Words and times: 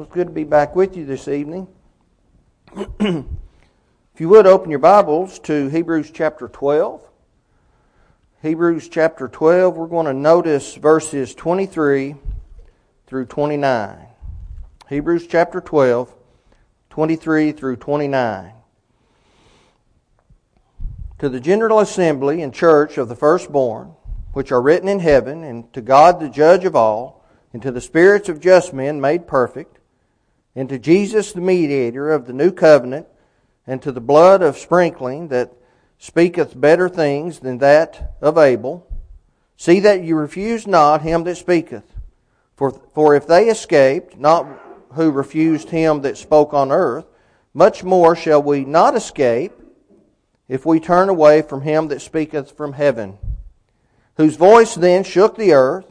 Well, 0.00 0.06
it's 0.06 0.14
good 0.14 0.28
to 0.28 0.32
be 0.32 0.44
back 0.44 0.74
with 0.74 0.96
you 0.96 1.04
this 1.04 1.28
evening. 1.28 1.68
if 2.74 3.26
you 4.18 4.30
would 4.30 4.46
open 4.46 4.70
your 4.70 4.78
Bibles 4.78 5.38
to 5.40 5.68
Hebrews 5.68 6.10
chapter 6.10 6.48
12. 6.48 7.06
Hebrews 8.40 8.88
chapter 8.88 9.28
12, 9.28 9.76
we're 9.76 9.88
going 9.88 10.06
to 10.06 10.14
notice 10.14 10.74
verses 10.76 11.34
23 11.34 12.14
through 13.08 13.26
29. 13.26 14.06
Hebrews 14.88 15.26
chapter 15.26 15.60
12, 15.60 16.14
23 16.88 17.52
through 17.52 17.76
29. 17.76 18.52
To 21.18 21.28
the 21.28 21.40
general 21.40 21.78
assembly 21.78 22.40
and 22.40 22.54
church 22.54 22.96
of 22.96 23.10
the 23.10 23.16
firstborn, 23.16 23.92
which 24.32 24.50
are 24.50 24.62
written 24.62 24.88
in 24.88 25.00
heaven, 25.00 25.44
and 25.44 25.70
to 25.74 25.82
God 25.82 26.20
the 26.20 26.30
judge 26.30 26.64
of 26.64 26.74
all, 26.74 27.22
and 27.52 27.60
to 27.60 27.70
the 27.70 27.82
spirits 27.82 28.30
of 28.30 28.40
just 28.40 28.72
men 28.72 28.98
made 28.98 29.26
perfect, 29.26 29.76
and 30.60 30.68
to 30.68 30.78
Jesus 30.78 31.32
the 31.32 31.40
mediator 31.40 32.10
of 32.10 32.26
the 32.26 32.34
new 32.34 32.52
covenant, 32.52 33.06
and 33.66 33.80
to 33.80 33.90
the 33.90 33.98
blood 33.98 34.42
of 34.42 34.58
sprinkling 34.58 35.28
that 35.28 35.54
speaketh 35.96 36.60
better 36.60 36.86
things 36.86 37.38
than 37.38 37.56
that 37.56 38.18
of 38.20 38.36
Abel. 38.36 38.86
See 39.56 39.80
that 39.80 40.02
you 40.02 40.16
refuse 40.16 40.66
not 40.66 41.00
him 41.00 41.24
that 41.24 41.36
speaketh. 41.36 41.94
For, 42.56 42.72
for 42.92 43.14
if 43.14 43.26
they 43.26 43.48
escaped, 43.48 44.18
not 44.18 44.46
who 44.92 45.10
refused 45.10 45.70
him 45.70 46.02
that 46.02 46.18
spoke 46.18 46.52
on 46.52 46.70
earth, 46.70 47.06
much 47.54 47.82
more 47.82 48.14
shall 48.14 48.42
we 48.42 48.66
not 48.66 48.94
escape 48.94 49.52
if 50.46 50.66
we 50.66 50.78
turn 50.78 51.08
away 51.08 51.40
from 51.40 51.62
him 51.62 51.88
that 51.88 52.02
speaketh 52.02 52.54
from 52.54 52.74
heaven, 52.74 53.16
whose 54.18 54.36
voice 54.36 54.74
then 54.74 55.04
shook 55.04 55.38
the 55.38 55.54
earth. 55.54 55.89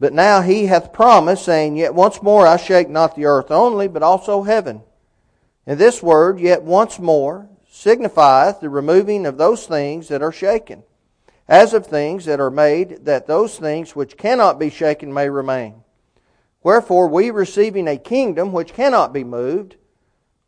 But 0.00 0.12
now 0.12 0.40
he 0.42 0.66
hath 0.66 0.92
promised, 0.92 1.44
saying, 1.44 1.76
Yet 1.76 1.94
once 1.94 2.22
more 2.22 2.46
I 2.46 2.56
shake 2.56 2.88
not 2.88 3.14
the 3.16 3.26
earth 3.26 3.50
only, 3.50 3.88
but 3.88 4.02
also 4.02 4.42
heaven. 4.42 4.82
And 5.66 5.78
this 5.78 6.02
word, 6.02 6.40
yet 6.40 6.62
once 6.62 6.98
more, 6.98 7.48
signifieth 7.70 8.60
the 8.60 8.68
removing 8.68 9.26
of 9.26 9.38
those 9.38 9.66
things 9.66 10.08
that 10.08 10.22
are 10.22 10.32
shaken, 10.32 10.82
as 11.48 11.74
of 11.74 11.86
things 11.86 12.24
that 12.24 12.40
are 12.40 12.50
made, 12.50 13.04
that 13.04 13.26
those 13.26 13.58
things 13.58 13.96
which 13.96 14.16
cannot 14.16 14.58
be 14.58 14.70
shaken 14.70 15.12
may 15.12 15.28
remain. 15.28 15.82
Wherefore, 16.62 17.08
we 17.08 17.30
receiving 17.30 17.88
a 17.88 17.96
kingdom 17.96 18.52
which 18.52 18.74
cannot 18.74 19.12
be 19.12 19.24
moved, 19.24 19.76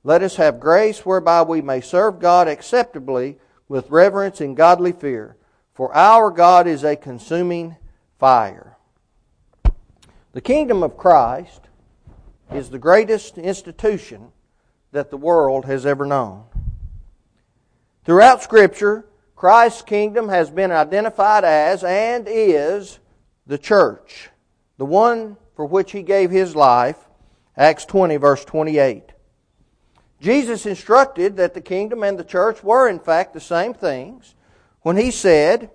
let 0.07 0.23
us 0.23 0.37
have 0.37 0.61
grace 0.61 1.05
whereby 1.05 1.43
we 1.43 1.61
may 1.61 1.81
serve 1.81 2.21
God 2.21 2.47
acceptably 2.47 3.39
with 3.69 3.91
reverence 3.91 4.41
and 4.41 4.57
godly 4.57 4.93
fear. 4.93 5.37
For 5.75 5.93
our 5.95 6.31
God 6.31 6.69
is 6.69 6.85
a 6.85 6.95
consuming 6.95 7.77
fire. 8.19 8.76
The 10.37 10.43
kingdom 10.43 10.83
of 10.83 10.99
Christ 10.99 11.63
is 12.53 12.69
the 12.69 12.79
greatest 12.79 13.39
institution 13.39 14.33
that 14.93 15.09
the 15.09 15.17
world 15.17 15.65
has 15.65 15.87
ever 15.87 16.05
known. 16.05 16.45
Throughout 18.05 18.43
Scripture, 18.43 19.07
Christ's 19.35 19.81
kingdom 19.81 20.29
has 20.29 20.51
been 20.51 20.71
identified 20.71 21.45
as 21.45 21.83
and 21.83 22.27
is 22.29 22.99
the 23.47 23.57
church, 23.57 24.29
the 24.77 24.85
one 24.85 25.39
for 25.55 25.65
which 25.65 25.93
he 25.93 26.03
gave 26.03 26.31
his 26.31 26.55
life. 26.55 26.99
Acts 27.57 27.87
20, 27.87 28.19
verse 28.19 28.45
28. 28.45 29.13
Jesus 30.21 30.67
instructed 30.67 31.39
that 31.39 31.55
the 31.55 31.63
kingdom 31.63 32.03
and 32.03 32.19
the 32.19 32.23
church 32.23 32.63
were, 32.63 32.91
in 32.91 32.99
fact, 32.99 33.33
the 33.33 33.41
same 33.41 33.73
things 33.73 34.35
when 34.83 34.99
he 34.99 35.11
said, 35.11 35.71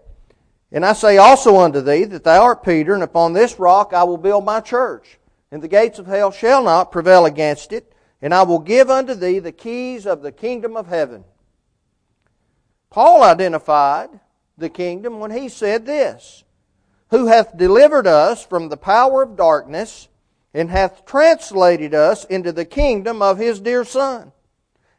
and 0.71 0.85
I 0.85 0.93
say 0.93 1.17
also 1.17 1.57
unto 1.57 1.81
thee 1.81 2.05
that 2.05 2.23
thou 2.23 2.43
art 2.43 2.63
Peter, 2.63 2.93
and 2.93 3.03
upon 3.03 3.33
this 3.33 3.59
rock 3.59 3.93
I 3.93 4.03
will 4.03 4.17
build 4.17 4.45
my 4.45 4.61
church, 4.61 5.19
and 5.51 5.61
the 5.61 5.67
gates 5.67 5.99
of 5.99 6.07
hell 6.07 6.31
shall 6.31 6.63
not 6.63 6.91
prevail 6.91 7.25
against 7.25 7.73
it, 7.73 7.93
and 8.21 8.33
I 8.33 8.43
will 8.43 8.59
give 8.59 8.89
unto 8.89 9.13
thee 9.13 9.39
the 9.39 9.51
keys 9.51 10.05
of 10.05 10.21
the 10.21 10.31
kingdom 10.31 10.77
of 10.77 10.87
heaven. 10.87 11.25
Paul 12.89 13.23
identified 13.23 14.09
the 14.57 14.69
kingdom 14.69 15.19
when 15.19 15.31
he 15.31 15.49
said 15.49 15.85
this 15.85 16.43
Who 17.09 17.27
hath 17.27 17.57
delivered 17.57 18.07
us 18.07 18.45
from 18.45 18.69
the 18.69 18.77
power 18.77 19.23
of 19.23 19.35
darkness, 19.35 20.07
and 20.53 20.69
hath 20.69 21.05
translated 21.05 21.93
us 21.93 22.23
into 22.25 22.53
the 22.53 22.65
kingdom 22.65 23.21
of 23.21 23.37
his 23.37 23.59
dear 23.59 23.83
Son. 23.83 24.31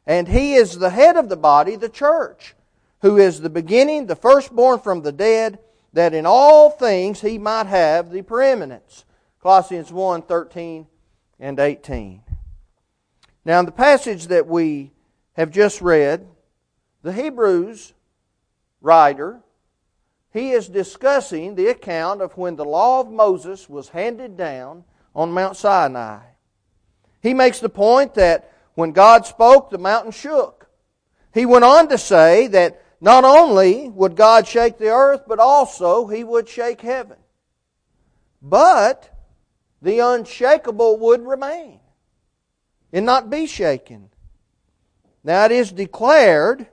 And 0.07 0.29
he 0.29 0.55
is 0.55 0.79
the 0.79 0.91
head 0.91 1.17
of 1.17 1.29
the 1.29 1.37
body, 1.37 1.77
the 1.77 1.89
church 1.89 2.55
who 3.03 3.19
is 3.19 3.41
the 3.41 3.51
beginning, 3.51 4.07
the 4.07 4.17
firstborn 4.17 4.79
from 4.79 5.03
the 5.03 5.13
dead, 5.13 5.59
that 5.93 6.15
in 6.15 6.27
all 6.27 6.71
things 6.71 7.21
he 7.21 7.39
might 7.39 7.67
have 7.67 8.11
the 8.11 8.23
preeminence. 8.23 9.05
Colossians 9.41 9.93
1 9.93 10.23
13 10.23 10.87
and 11.41 11.59
18. 11.59 12.23
Now, 13.45 13.59
in 13.59 13.67
the 13.67 13.73
passage 13.73 14.29
that 14.29 14.47
we 14.47 14.93
have 15.33 15.51
just 15.51 15.81
read, 15.81 16.27
the 17.03 17.13
Hebrews 17.13 17.93
writer, 18.81 19.41
he 20.33 20.51
is 20.51 20.69
discussing 20.69 21.55
the 21.55 21.67
account 21.67 22.23
of 22.23 22.37
when 22.37 22.57
the 22.57 22.65
law 22.65 23.01
of 23.01 23.11
Moses 23.11 23.69
was 23.69 23.91
handed 23.91 24.37
down 24.37 24.85
on 25.15 25.33
Mount 25.33 25.57
Sinai. 25.57 26.21
He 27.21 27.35
makes 27.35 27.61
the 27.61 27.69
point 27.69 28.15
that 28.15 28.53
when 28.75 28.93
God 28.93 29.27
spoke, 29.27 29.71
the 29.71 29.79
mountain 29.79 30.13
shook. 30.13 30.69
He 31.35 31.47
went 31.47 31.65
on 31.65 31.89
to 31.89 31.99
say 31.99 32.47
that 32.49 32.82
not 33.03 33.25
only 33.25 33.89
would 33.89 34.15
God 34.15 34.47
shake 34.47 34.79
the 34.79 34.91
earth, 34.91 35.23
but 35.27 35.41
also 35.41 36.07
He 36.07 36.23
would 36.23 36.49
shake 36.49 36.81
heaven. 36.81 37.17
But 38.41 39.13
the 39.83 39.99
unshakable 39.99 40.99
would 40.99 41.27
remain 41.27 41.81
and 42.93 43.05
not 43.05 43.29
be 43.29 43.47
shaken. 43.47 44.11
Now 45.25 45.47
it 45.47 45.51
is 45.51 45.73
declared 45.73 46.69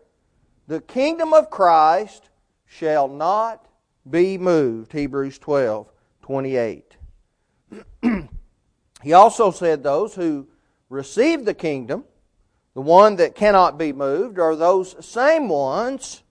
the 0.67 0.81
kingdom 0.81 1.33
of 1.33 1.49
Christ 1.49 2.29
shall 2.67 3.07
not 3.07 3.67
be 4.07 4.37
moved. 4.37 4.93
Hebrews 4.93 5.39
12, 5.39 5.91
28. 6.21 6.95
he 9.01 9.13
also 9.13 9.49
said 9.49 9.81
those 9.81 10.13
who 10.13 10.47
receive 10.89 11.45
the 11.45 11.55
kingdom 11.55 12.03
the 12.73 12.81
one 12.81 13.15
that 13.17 13.35
cannot 13.35 13.77
be 13.77 13.91
moved 13.91 14.39
are 14.39 14.55
those 14.55 14.95
same 15.05 15.49
ones 15.49 16.23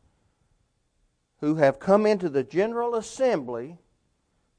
who 1.40 1.56
have 1.56 1.78
come 1.78 2.06
into 2.06 2.28
the 2.28 2.44
general 2.44 2.94
assembly 2.94 3.78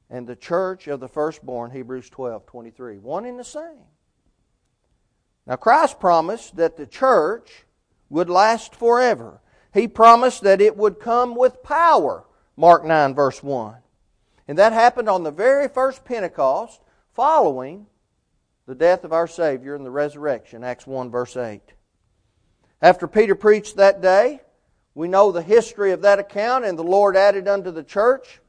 and 0.10 0.26
the 0.26 0.36
church 0.36 0.88
of 0.88 1.00
the 1.00 1.08
firstborn, 1.08 1.72
Hebrews 1.72 2.10
12 2.10 2.46
23. 2.46 2.98
One 2.98 3.26
and 3.26 3.40
the 3.40 3.44
same. 3.44 3.86
Now, 5.46 5.56
Christ 5.56 6.00
promised 6.00 6.58
that 6.58 6.78
the 6.78 6.86
church 6.86 7.66
would 8.10 8.30
last 8.30 8.76
forever. 8.76 9.42
He 9.74 9.88
promised 9.88 10.42
that 10.44 10.62
it 10.62 10.78
would 10.78 11.00
come 11.00 11.36
with 11.36 11.64
power, 11.64 12.26
Mark 12.56 12.86
9, 12.86 13.14
verse 13.14 13.42
1. 13.44 13.76
And 14.48 14.58
that 14.58 14.74
happened 14.74 15.10
on 15.10 15.24
the 15.24 15.32
very 15.32 15.68
first 15.68 16.06
Pentecost 16.06 16.82
following 17.14 17.86
the 18.70 18.76
death 18.76 19.04
of 19.04 19.12
our 19.12 19.26
Savior 19.26 19.74
and 19.74 19.84
the 19.84 19.90
resurrection, 19.90 20.64
Acts 20.64 20.86
1, 20.86 21.10
verse 21.10 21.36
8. 21.36 21.60
After 22.84 23.08
Peter 23.08 23.34
preached 23.34 23.78
that 23.78 24.00
day, 24.00 24.42
we 24.94 25.08
know 25.08 25.32
the 25.32 25.42
history 25.42 25.92
of 25.92 26.04
that 26.04 26.20
account, 26.20 26.66
and 26.66 26.78
the 26.78 26.84
Lord 26.84 27.18
added 27.18 27.48
unto 27.48 27.72
the 27.72 27.82
church 27.82 28.42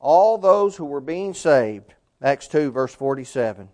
all 0.00 0.36
those 0.36 0.74
who 0.74 0.84
were 0.84 1.00
being 1.00 1.32
saved. 1.32 1.94
Acts 2.20 2.48
2, 2.48 2.72
verse 2.72 2.92
47. 2.92 3.68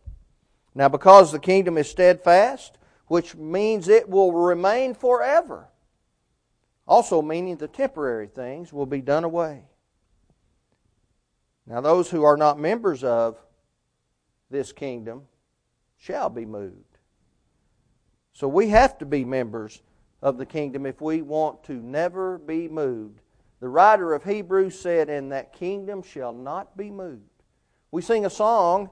Now, 0.75 0.91
because 0.91 1.33
the 1.33 1.39
kingdom 1.39 1.79
is 1.79 1.89
steadfast, 1.89 2.77
which 3.07 3.35
means 3.35 3.89
it 3.89 4.11
will 4.11 4.33
remain 4.33 4.93
forever, 4.93 5.69
also 6.87 7.23
meaning 7.23 7.57
the 7.57 7.67
temporary 7.67 8.27
things 8.27 8.75
will 8.75 8.85
be 8.85 9.01
done 9.01 9.25
away. 9.25 9.63
Now, 11.67 11.81
those 11.81 12.11
who 12.11 12.25
are 12.25 12.37
not 12.37 12.59
members 12.59 13.03
of 13.03 13.39
this 14.51 14.73
kingdom 14.73 15.23
shall 16.01 16.29
be 16.29 16.45
moved. 16.45 16.99
So 18.33 18.49
we 18.49 18.71
have 18.71 18.99
to 18.99 19.07
be 19.07 19.25
members 19.25 19.83
of 20.23 20.39
the 20.39 20.47
kingdom 20.47 20.87
if 20.87 21.01
we 21.01 21.23
want 21.23 21.63
to 21.65 21.75
never 21.75 22.39
be 22.39 22.69
moved. 22.69 23.21
The 23.61 23.69
writer 23.69 24.15
of 24.15 24.25
Hebrews 24.25 24.79
said, 24.79 25.09
And 25.09 25.31
that 25.33 25.53
kingdom 25.53 26.03
shall 26.03 26.33
not 26.33 26.77
be 26.77 26.91
moved. 26.91 27.23
We 27.91 28.03
sing 28.03 28.25
a 28.25 28.31
song, 28.31 28.91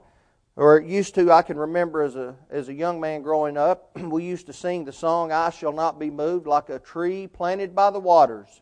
or 0.55 0.77
it 0.77 0.85
used 0.85 1.15
to, 1.15 1.31
I 1.31 1.41
can 1.41 1.57
remember 1.57 2.03
as 2.03 2.15
a, 2.15 2.35
as 2.51 2.69
a 2.69 2.73
young 2.73 2.99
man 2.99 3.23
growing 3.23 3.57
up, 3.57 3.97
we 3.99 4.23
used 4.23 4.45
to 4.47 4.53
sing 4.53 4.85
the 4.85 4.93
song, 4.93 5.31
I 5.31 5.49
shall 5.49 5.73
not 5.73 5.99
be 5.99 6.11
moved 6.11 6.45
like 6.45 6.69
a 6.69 6.79
tree 6.79 7.25
planted 7.27 7.73
by 7.73 7.89
the 7.89 7.99
waters. 7.99 8.61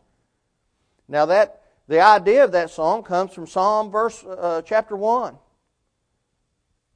Now 1.06 1.26
that 1.26 1.62
the 1.86 2.00
idea 2.00 2.44
of 2.44 2.52
that 2.52 2.70
song 2.70 3.02
comes 3.02 3.32
from 3.32 3.46
Psalm 3.46 3.90
verse 3.90 4.24
uh, 4.24 4.62
chapter 4.64 4.96
1. 4.96 5.36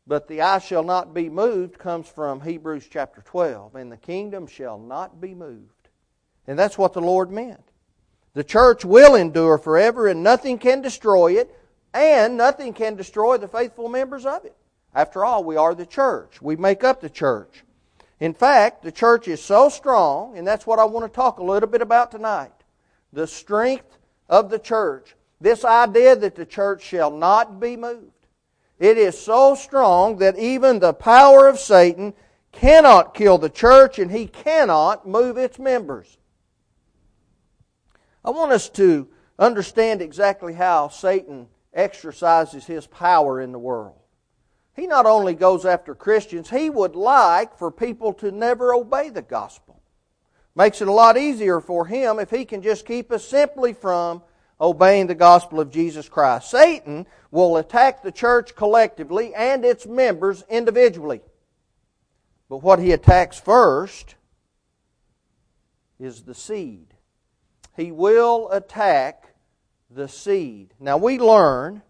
But 0.07 0.27
the 0.29 0.41
I 0.41 0.59
shall 0.59 0.83
not 0.83 1.15
be 1.15 1.29
moved 1.29 1.79
comes 1.79 2.09
from 2.09 2.41
Hebrews 2.41 2.89
chapter 2.91 3.23
12. 3.23 3.77
And 3.77 3.91
the 3.91 3.97
kingdom 3.97 4.47
shall 4.47 4.79
not 4.79 5.21
be 5.21 5.35
moved. 5.35 5.89
And 6.47 6.59
that's 6.59 6.77
what 6.77 6.93
the 6.93 7.01
Lord 7.01 7.31
meant. 7.31 7.63
The 8.35 8.45
church 8.45 8.85
will 8.85 9.15
endure 9.15 9.59
forever, 9.59 10.09
and 10.09 10.23
nothing 10.23 10.59
can 10.59 10.81
destroy 10.81 11.39
it, 11.39 11.55
and 11.93 12.37
nothing 12.37 12.73
can 12.73 12.97
destroy 12.97 13.37
the 13.37 13.47
faithful 13.47 13.89
members 13.89 14.25
of 14.25 14.45
it. 14.45 14.57
After 14.95 15.25
all, 15.25 15.45
we 15.45 15.57
are 15.57 15.75
the 15.75 15.87
church. 15.87 16.41
We 16.41 16.57
make 16.57 16.83
up 16.83 17.01
the 17.01 17.11
church. 17.11 17.63
In 18.21 18.35
fact, 18.35 18.83
the 18.83 18.93
church 18.93 19.29
is 19.29 19.43
so 19.43 19.69
strong, 19.69 20.39
and 20.39 20.47
that's 20.47 20.67
what 20.67 20.79
I 20.79 20.85
want 20.85 21.05
to 21.05 21.15
talk 21.15 21.39
a 21.39 21.45
little 21.45 21.69
bit 21.69 21.83
about 21.83 22.11
tonight. 22.11 22.53
The 23.13 23.27
strength 23.27 23.99
of 24.29 24.49
the 24.49 24.59
church. 24.59 25.15
This 25.41 25.65
idea 25.65 26.17
that 26.17 26.35
the 26.35 26.47
church 26.47 26.83
shall 26.83 27.11
not 27.11 27.61
be 27.61 27.77
moved. 27.77 28.22
It 28.83 28.99
is 28.99 29.17
so 29.17 29.55
strong 29.55 30.17
that 30.17 30.37
even 30.37 30.81
the 30.81 30.93
power 30.93 31.47
of 31.47 31.61
Satan 31.61 32.15
cannot 32.51 33.15
kill 33.15 33.39
the 33.39 33.49
church 33.49 34.01
and 34.01 34.11
he 34.11 34.27
cannot 34.27 35.07
move 35.07 35.39
its 35.39 35.57
members. 35.57 36.19
I 38.25 38.31
want 38.31 38.51
us 38.51 38.69
to 38.71 39.07
understand 39.39 40.03
exactly 40.03 40.53
how 40.55 40.89
Satan 40.89 41.47
exercises 41.73 42.67
his 42.67 42.89
power 42.89 43.41
in 43.41 43.53
the 43.53 43.59
world. 43.61 44.01
He 44.75 44.89
not 44.89 45.07
only 45.07 45.35
goes 45.35 45.65
after 45.65 45.95
Christians, 45.95 46.51
he 46.51 46.69
would 46.69 46.97
like 46.97 47.57
for 47.57 47.71
people 47.71 48.13
to 48.15 48.33
never 48.33 48.75
obey 48.75 49.11
the 49.11 49.23
gospel. 49.23 49.81
Makes 50.57 50.83
it 50.83 50.89
a 50.89 50.93
lot 50.93 51.17
easier 51.17 51.61
for 51.61 51.87
him 51.87 52.19
if 52.19 52.31
he 52.31 52.45
can 52.45 52.63
just 52.63 52.85
keep 52.85 53.13
us 53.13 53.25
simply 53.25 53.75
from 53.75 54.23
obeying 54.63 55.09
the 55.09 55.15
gospel 55.15 55.59
of 55.59 55.73
Jesus 55.73 56.09
Christ. 56.09 56.49
Satan 56.49 57.07
will 57.33 57.57
attack 57.57 58.03
the 58.03 58.13
church 58.13 58.55
collectively 58.55 59.35
and 59.35 59.65
its 59.65 59.87
members 59.87 60.45
individually. 60.49 61.21
But 62.49 62.63
what 62.63 62.79
he 62.79 62.93
attacks 62.93 63.41
first 63.41 64.15
is 65.99 66.23
the 66.23 66.35
seed. 66.35 66.95
He 67.77 67.91
will 67.91 68.51
attack 68.51 69.35
the 69.91 70.07
seed. 70.07 70.75
Now 70.79 70.97
we 70.97 71.19
learn 71.19 71.83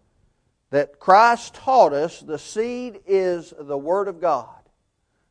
that 0.70 0.98
Christ 0.98 1.54
taught 1.54 1.92
us 1.92 2.20
the 2.20 2.38
seed 2.38 3.00
is 3.06 3.52
the 3.58 3.76
Word 3.76 4.08
of 4.08 4.20
God. 4.20 4.48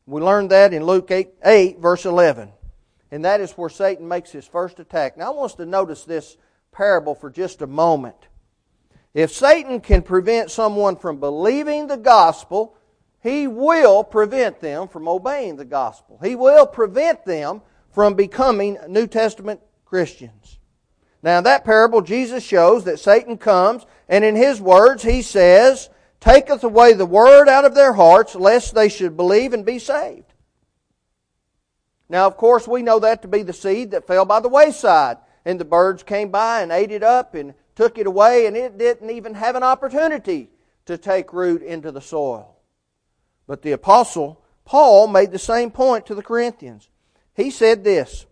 We 0.06 0.20
learned 0.20 0.50
that 0.50 0.72
in 0.72 0.84
Luke 0.84 1.10
8, 1.10 1.28
8, 1.44 1.78
verse 1.80 2.04
11. 2.04 2.52
And 3.10 3.24
that 3.24 3.40
is 3.40 3.52
where 3.52 3.68
Satan 3.68 4.06
makes 4.06 4.30
his 4.30 4.46
first 4.46 4.78
attack. 4.78 5.16
Now 5.16 5.32
I 5.32 5.34
want 5.34 5.52
us 5.52 5.56
to 5.56 5.66
notice 5.66 6.04
this 6.04 6.36
parable 6.72 7.14
for 7.14 7.30
just 7.30 7.62
a 7.62 7.66
moment. 7.66 8.16
If 9.14 9.30
Satan 9.30 9.80
can 9.80 10.02
prevent 10.02 10.50
someone 10.50 10.96
from 10.96 11.20
believing 11.20 11.86
the 11.86 11.98
gospel, 11.98 12.76
he 13.22 13.46
will 13.46 14.02
prevent 14.02 14.60
them 14.60 14.88
from 14.88 15.06
obeying 15.06 15.56
the 15.56 15.64
gospel. 15.64 16.18
He 16.22 16.34
will 16.34 16.66
prevent 16.66 17.24
them 17.24 17.60
from 17.92 18.14
becoming 18.14 18.78
New 18.88 19.06
Testament 19.06 19.60
Christians. 19.84 20.58
Now, 21.22 21.38
in 21.38 21.44
that 21.44 21.64
parable, 21.64 22.00
Jesus 22.00 22.42
shows 22.42 22.84
that 22.84 22.98
Satan 22.98 23.36
comes, 23.36 23.86
and 24.08 24.24
in 24.24 24.34
his 24.34 24.60
words, 24.60 25.02
he 25.02 25.22
says, 25.22 25.88
Taketh 26.20 26.64
away 26.64 26.94
the 26.94 27.06
word 27.06 27.48
out 27.48 27.64
of 27.64 27.74
their 27.74 27.92
hearts, 27.92 28.34
lest 28.34 28.74
they 28.74 28.88
should 28.88 29.16
believe 29.16 29.52
and 29.52 29.64
be 29.64 29.78
saved. 29.78 30.32
Now, 32.08 32.26
of 32.26 32.36
course, 32.36 32.66
we 32.66 32.82
know 32.82 32.98
that 33.00 33.22
to 33.22 33.28
be 33.28 33.42
the 33.42 33.52
seed 33.52 33.92
that 33.92 34.06
fell 34.06 34.24
by 34.24 34.40
the 34.40 34.48
wayside 34.48 35.18
and 35.44 35.58
the 35.58 35.64
birds 35.64 36.02
came 36.02 36.30
by 36.30 36.62
and 36.62 36.72
ate 36.72 36.90
it 36.90 37.02
up 37.02 37.34
and 37.34 37.54
took 37.74 37.98
it 37.98 38.06
away, 38.06 38.46
and 38.46 38.56
it 38.56 38.78
didn't 38.78 39.10
even 39.10 39.34
have 39.34 39.56
an 39.56 39.62
opportunity 39.62 40.50
to 40.86 40.98
take 40.98 41.32
root 41.32 41.62
into 41.62 41.90
the 41.90 42.00
soil. 42.00 42.56
But 43.46 43.62
the 43.62 43.72
apostle 43.72 44.42
Paul 44.64 45.08
made 45.08 45.32
the 45.32 45.38
same 45.38 45.70
point 45.70 46.06
to 46.06 46.14
the 46.14 46.22
Corinthians. 46.22 46.88
He 47.34 47.50
said 47.50 47.84
this 47.84 48.26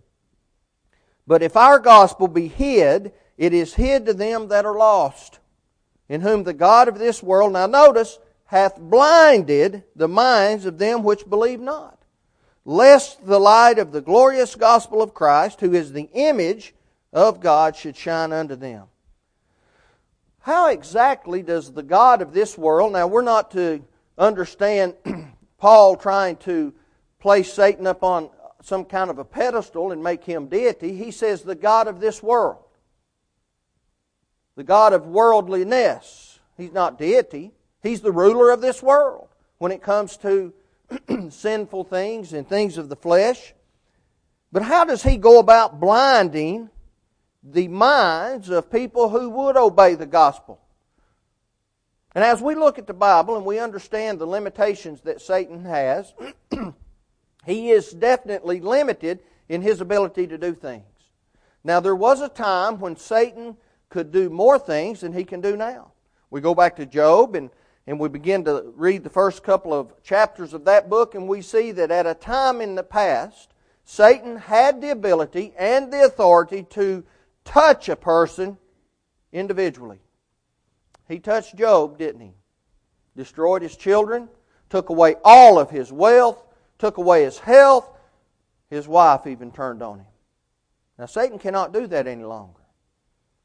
But 1.26 1.42
if 1.42 1.56
our 1.56 1.78
gospel 1.78 2.28
be 2.28 2.48
hid, 2.48 3.12
it 3.36 3.52
is 3.52 3.74
hid 3.74 4.06
to 4.06 4.14
them 4.14 4.48
that 4.48 4.66
are 4.66 4.76
lost, 4.76 5.40
in 6.08 6.20
whom 6.20 6.44
the 6.44 6.52
God 6.52 6.88
of 6.88 6.98
this 6.98 7.22
world, 7.22 7.52
now 7.52 7.66
notice, 7.66 8.18
hath 8.46 8.78
blinded 8.78 9.84
the 9.94 10.08
minds 10.08 10.66
of 10.66 10.78
them 10.78 11.02
which 11.02 11.28
believe 11.28 11.60
not, 11.60 12.02
lest 12.64 13.24
the 13.24 13.38
light 13.38 13.78
of 13.78 13.92
the 13.92 14.00
glorious 14.00 14.54
gospel 14.56 15.02
of 15.02 15.14
Christ, 15.14 15.60
who 15.60 15.72
is 15.72 15.92
the 15.92 16.10
image 16.12 16.74
of 17.12 17.40
God 17.40 17.76
should 17.76 17.96
shine 17.96 18.32
unto 18.32 18.56
them. 18.56 18.86
How 20.40 20.68
exactly 20.68 21.42
does 21.42 21.72
the 21.72 21.82
God 21.82 22.22
of 22.22 22.32
this 22.32 22.56
world, 22.56 22.92
now 22.92 23.06
we're 23.06 23.22
not 23.22 23.50
to 23.52 23.82
understand 24.16 24.94
Paul 25.58 25.96
trying 25.96 26.36
to 26.38 26.72
place 27.18 27.52
Satan 27.52 27.86
up 27.86 28.02
on 28.02 28.30
some 28.62 28.84
kind 28.84 29.10
of 29.10 29.18
a 29.18 29.24
pedestal 29.24 29.92
and 29.92 30.02
make 30.02 30.24
him 30.24 30.46
deity. 30.46 30.94
He 30.96 31.10
says 31.10 31.42
the 31.42 31.54
God 31.54 31.88
of 31.88 32.00
this 32.00 32.22
world, 32.22 32.64
the 34.56 34.64
God 34.64 34.92
of 34.92 35.06
worldliness. 35.06 36.38
He's 36.56 36.72
not 36.72 36.98
deity, 36.98 37.52
he's 37.82 38.00
the 38.00 38.12
ruler 38.12 38.50
of 38.50 38.60
this 38.60 38.82
world 38.82 39.28
when 39.58 39.72
it 39.72 39.82
comes 39.82 40.16
to 40.18 40.52
sinful 41.30 41.84
things 41.84 42.32
and 42.32 42.48
things 42.48 42.78
of 42.78 42.88
the 42.88 42.96
flesh. 42.96 43.54
But 44.52 44.62
how 44.62 44.84
does 44.84 45.02
he 45.02 45.16
go 45.16 45.38
about 45.38 45.80
blinding 45.80 46.70
the 47.42 47.68
minds 47.68 48.48
of 48.50 48.70
people 48.70 49.08
who 49.08 49.30
would 49.30 49.56
obey 49.56 49.94
the 49.94 50.06
gospel. 50.06 50.60
And 52.14 52.24
as 52.24 52.42
we 52.42 52.54
look 52.54 52.78
at 52.78 52.86
the 52.86 52.94
Bible 52.94 53.36
and 53.36 53.44
we 53.44 53.58
understand 53.58 54.18
the 54.18 54.26
limitations 54.26 55.00
that 55.02 55.20
Satan 55.20 55.64
has, 55.64 56.12
he 57.46 57.70
is 57.70 57.92
definitely 57.92 58.60
limited 58.60 59.20
in 59.48 59.62
his 59.62 59.80
ability 59.80 60.26
to 60.26 60.38
do 60.38 60.54
things. 60.54 60.84
Now, 61.62 61.80
there 61.80 61.96
was 61.96 62.20
a 62.20 62.28
time 62.28 62.80
when 62.80 62.96
Satan 62.96 63.56
could 63.90 64.12
do 64.12 64.30
more 64.30 64.58
things 64.58 65.00
than 65.00 65.12
he 65.12 65.24
can 65.24 65.40
do 65.40 65.56
now. 65.56 65.92
We 66.30 66.40
go 66.40 66.54
back 66.54 66.76
to 66.76 66.86
Job 66.86 67.34
and, 67.34 67.50
and 67.86 67.98
we 67.98 68.08
begin 68.08 68.44
to 68.44 68.72
read 68.76 69.04
the 69.04 69.10
first 69.10 69.42
couple 69.42 69.72
of 69.72 69.92
chapters 70.02 70.54
of 70.54 70.64
that 70.64 70.88
book, 70.88 71.14
and 71.14 71.28
we 71.28 71.42
see 71.42 71.72
that 71.72 71.90
at 71.90 72.06
a 72.06 72.14
time 72.14 72.60
in 72.60 72.76
the 72.76 72.82
past, 72.82 73.52
Satan 73.84 74.36
had 74.36 74.80
the 74.80 74.90
ability 74.90 75.52
and 75.58 75.92
the 75.92 76.04
authority 76.04 76.62
to 76.70 77.04
touch 77.44 77.88
a 77.88 77.96
person 77.96 78.56
individually. 79.32 79.98
He 81.08 81.18
touched 81.18 81.56
Job, 81.56 81.98
didn't 81.98 82.20
he? 82.20 82.32
Destroyed 83.16 83.62
his 83.62 83.76
children, 83.76 84.28
took 84.68 84.90
away 84.90 85.16
all 85.24 85.58
of 85.58 85.70
his 85.70 85.92
wealth, 85.92 86.42
took 86.78 86.96
away 86.96 87.24
his 87.24 87.38
health. 87.38 87.88
His 88.70 88.86
wife 88.86 89.26
even 89.26 89.50
turned 89.50 89.82
on 89.82 89.98
him. 89.98 90.06
Now, 90.98 91.06
Satan 91.06 91.38
cannot 91.38 91.72
do 91.72 91.86
that 91.88 92.06
any 92.06 92.22
longer. 92.22 92.60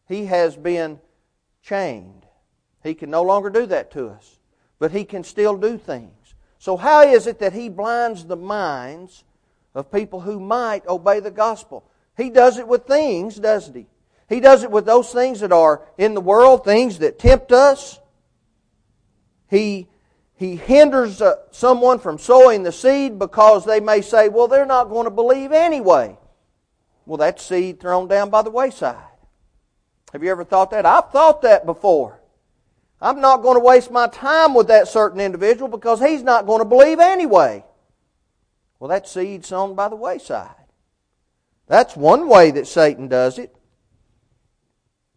He 0.08 0.26
has 0.26 0.56
been 0.56 1.00
chained. 1.64 2.26
He 2.84 2.94
can 2.94 3.10
no 3.10 3.24
longer 3.24 3.50
do 3.50 3.66
that 3.66 3.92
to 3.92 4.10
us, 4.10 4.40
but 4.78 4.92
he 4.92 5.04
can 5.04 5.24
still 5.24 5.58
do 5.58 5.78
things. 5.78 6.36
So, 6.60 6.78
how 6.78 7.02
is 7.02 7.26
it 7.26 7.40
that 7.40 7.54
he 7.54 7.70
blinds 7.70 8.26
the 8.26 8.36
minds 8.36 9.24
of 9.74 9.92
people 9.92 10.22
who 10.22 10.40
might 10.40 10.86
obey 10.86 11.20
the 11.20 11.32
gospel? 11.32 11.90
He 12.16 12.30
does 12.30 12.60
it 12.60 12.68
with 12.68 12.86
things, 12.86 13.38
doesn't 13.38 13.76
he? 13.76 13.88
He 14.28 14.40
does 14.40 14.64
it 14.64 14.72
with 14.72 14.86
those 14.86 15.12
things 15.12 15.42
that 15.42 15.52
are 15.52 15.84
in 15.98 16.14
the 16.14 16.22
world, 16.22 16.64
things 16.64 17.00
that 17.00 17.20
tempt 17.20 17.52
us. 17.52 18.00
He, 19.50 19.88
he 20.36 20.56
hinders 20.56 21.22
uh, 21.22 21.36
someone 21.52 22.00
from 22.00 22.18
sowing 22.18 22.64
the 22.64 22.72
seed 22.72 23.20
because 23.20 23.66
they 23.66 23.80
may 23.80 24.02
say, 24.02 24.30
well, 24.30 24.48
they're 24.48 24.66
not 24.66 24.90
going 24.90 25.06
to 25.06 25.12
believe 25.12 25.52
anyway. 25.52 26.18
Well, 27.06 27.18
that's 27.18 27.46
seed 27.46 27.80
thrown 27.80 28.08
down 28.08 28.32
by 28.32 28.42
the 28.42 28.50
wayside. 28.50 28.98
Have 30.12 30.24
you 30.24 30.32
ever 30.32 30.44
thought 30.44 30.72
that? 30.72 30.86
I've 30.86 31.12
thought 31.12 31.44
that 31.44 31.66
before. 31.66 32.20
I'm 33.02 33.22
not 33.22 33.44
going 33.44 33.58
to 33.58 33.64
waste 33.64 33.92
my 33.92 34.08
time 34.08 34.56
with 34.56 34.68
that 34.70 34.88
certain 34.88 35.20
individual 35.20 35.68
because 35.68 36.00
he's 36.00 36.24
not 36.24 36.48
going 36.48 36.60
to 36.60 36.66
believe 36.66 37.00
anyway. 37.00 37.64
Well, 38.80 38.90
that 38.90 39.08
seed 39.08 39.46
sown 39.46 39.76
by 39.76 39.90
the 39.90 39.96
wayside. 39.96 40.56
That's 41.68 41.96
one 41.96 42.28
way 42.28 42.52
that 42.52 42.68
Satan 42.68 43.08
does 43.08 43.38
it. 43.38 43.56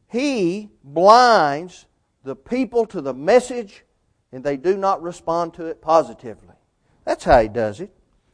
He 0.08 0.70
blinds 0.82 1.86
the 2.24 2.36
people 2.36 2.86
to 2.86 3.00
the 3.00 3.14
message 3.14 3.84
and 4.32 4.42
they 4.42 4.56
do 4.56 4.76
not 4.76 5.02
respond 5.02 5.54
to 5.54 5.66
it 5.66 5.80
positively. 5.80 6.54
That's 7.04 7.24
how 7.24 7.40
he 7.40 7.48
does 7.48 7.80
it. 7.80 7.90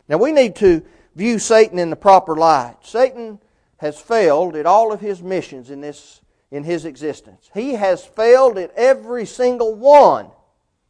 Now 0.09 0.19
we 0.19 0.33
need 0.33 0.57
to 0.57 0.83
view 1.15 1.39
Satan 1.39 1.79
in 1.79 1.91
the 1.91 1.97
proper 1.97 2.35
light. 2.35 2.77
Satan 2.83 3.39
has 3.79 4.01
failed 4.01 4.57
at 4.57 4.67
all 4.67 4.93
of 4.93 5.01
his 5.01 5.23
missions 5.23 5.71
in 5.71 5.81
this 5.81 6.21
in 6.51 6.63
his 6.63 6.85
existence. 6.85 7.51
He 7.53 7.73
has 7.73 8.05
failed 8.05 8.59
at 8.59 8.73
every 8.77 9.27
single 9.27 9.75
one. 9.75 10.29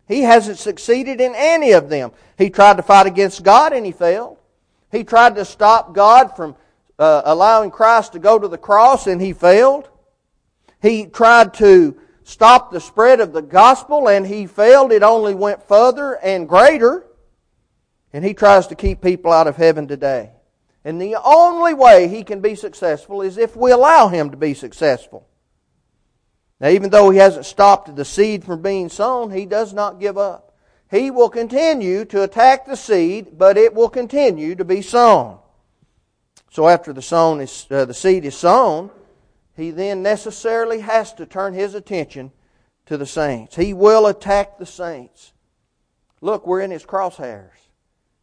He 0.07 0.21
hasn't 0.21 0.59
succeeded 0.59 1.23
in 1.23 1.33
any 1.35 1.73
of 1.73 1.89
them. 1.89 2.13
He 2.37 2.51
tried 2.51 2.77
to 2.77 2.83
fight 2.83 3.07
against 3.07 3.43
God 3.43 3.73
and 3.73 3.87
he 3.87 3.93
failed. 3.93 4.37
He 4.93 5.05
tried 5.05 5.37
to 5.37 5.45
stop 5.47 5.95
God 5.95 6.37
from 6.37 6.55
uh, 6.99 7.23
allowing 7.25 7.71
Christ 7.71 8.13
to 8.13 8.19
go 8.19 8.39
to 8.39 8.47
the 8.47 8.59
cross 8.59 9.07
and 9.07 9.21
he 9.21 9.33
failed. 9.33 9.89
He 10.85 11.07
tried 11.07 11.55
to 11.55 11.97
stop 12.25 12.71
the 12.71 12.79
spread 12.79 13.19
of 13.21 13.33
the 13.33 13.41
gospel 13.41 14.07
and 14.07 14.27
he 14.27 14.47
failed. 14.47 14.93
It 14.93 15.03
only 15.03 15.35
went 15.35 15.67
further 15.67 16.19
and 16.23 16.47
greater. 16.47 17.07
And 18.13 18.23
he 18.23 18.35
tries 18.35 18.67
to 18.67 18.75
keep 18.75 19.01
people 19.01 19.33
out 19.33 19.47
of 19.47 19.57
heaven 19.57 19.89
today. 19.89 20.33
And 20.85 21.01
the 21.01 21.17
only 21.25 21.73
way 21.73 22.09
he 22.09 22.23
can 22.23 22.43
be 22.43 22.55
successful 22.55 23.23
is 23.23 23.39
if 23.39 23.57
we 23.57 23.71
allow 23.71 24.09
him 24.09 24.31
to 24.31 24.37
be 24.37 24.53
successful. 24.53 25.27
Now, 26.61 26.69
even 26.69 26.91
though 26.91 27.09
he 27.09 27.19
hasn't 27.19 27.47
stopped 27.47 27.97
the 27.97 28.05
seed 28.05 28.45
from 28.45 28.61
being 28.61 28.91
sown, 28.91 29.31
he 29.31 29.47
does 29.47 29.73
not 29.73 30.01
give 30.01 30.19
up. 30.19 30.55
he 30.91 31.11
will 31.11 31.31
continue 31.31 32.05
to 32.05 32.23
attack 32.23 32.67
the 32.67 32.77
seed, 32.77 33.39
but 33.39 33.57
it 33.57 33.73
will 33.73 33.89
continue 33.89 34.55
to 34.55 34.67
be 34.67 34.83
sown. 34.83 35.39
So 36.51 36.69
after 36.69 36.93
the, 36.93 37.01
sown 37.01 37.41
is, 37.41 37.67
uh, 37.71 37.87
the 37.87 37.95
seed 37.95 38.27
is 38.27 38.37
sown, 38.37 38.91
he 39.57 39.71
then 39.71 40.03
necessarily 40.03 40.81
has 40.81 41.13
to 41.15 41.27
turn 41.27 41.55
his 41.55 41.75
attention 41.75 42.33
to 42.87 42.97
the 42.97 43.07
saints. 43.07 43.57
He 43.57 43.73
will 43.73 44.07
attack 44.07 44.59
the 44.59 44.67
saints. 44.67 45.33
Look, 46.21 46.47
we're 46.47 46.61
in 46.61 46.71
his 46.71 46.85
crosshairs. 46.85 47.51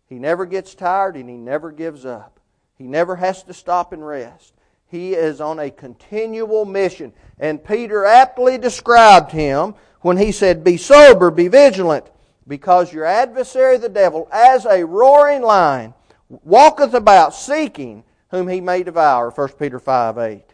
He 0.07 0.19
never 0.19 0.45
gets 0.45 0.75
tired 0.75 1.15
and 1.15 1.29
he 1.29 1.37
never 1.37 1.71
gives 1.71 2.05
up. 2.05 2.39
He 2.77 2.85
never 2.85 3.15
has 3.15 3.43
to 3.43 3.53
stop 3.53 3.93
and 3.93 4.05
rest. 4.05 4.53
He 4.87 5.13
is 5.13 5.39
on 5.39 5.59
a 5.59 5.71
continual 5.71 6.65
mission. 6.65 7.13
And 7.39 7.63
Peter 7.63 8.03
aptly 8.03 8.57
described 8.57 9.31
him 9.31 9.75
when 10.01 10.17
he 10.17 10.33
said, 10.33 10.63
Be 10.63 10.75
sober, 10.75 11.31
be 11.31 11.47
vigilant, 11.47 12.09
because 12.47 12.91
your 12.91 13.05
adversary 13.05 13.77
the 13.77 13.87
devil, 13.87 14.27
as 14.33 14.65
a 14.65 14.85
roaring 14.85 15.43
lion, 15.43 15.93
walketh 16.27 16.93
about 16.93 17.33
seeking 17.33 18.03
whom 18.31 18.49
he 18.49 18.59
may 18.59 18.83
devour. 18.83 19.29
1 19.29 19.49
Peter 19.59 19.79
5 19.79 20.17
8. 20.17 20.50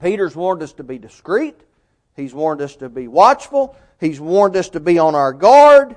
Peter's 0.00 0.36
warned 0.36 0.62
us 0.62 0.72
to 0.74 0.84
be 0.84 0.98
discreet. 0.98 1.56
He's 2.14 2.34
warned 2.34 2.60
us 2.60 2.76
to 2.76 2.88
be 2.88 3.08
watchful. 3.08 3.76
He's 4.00 4.20
warned 4.20 4.56
us 4.56 4.68
to 4.70 4.80
be 4.80 4.98
on 4.98 5.14
our 5.14 5.32
guard 5.32 5.96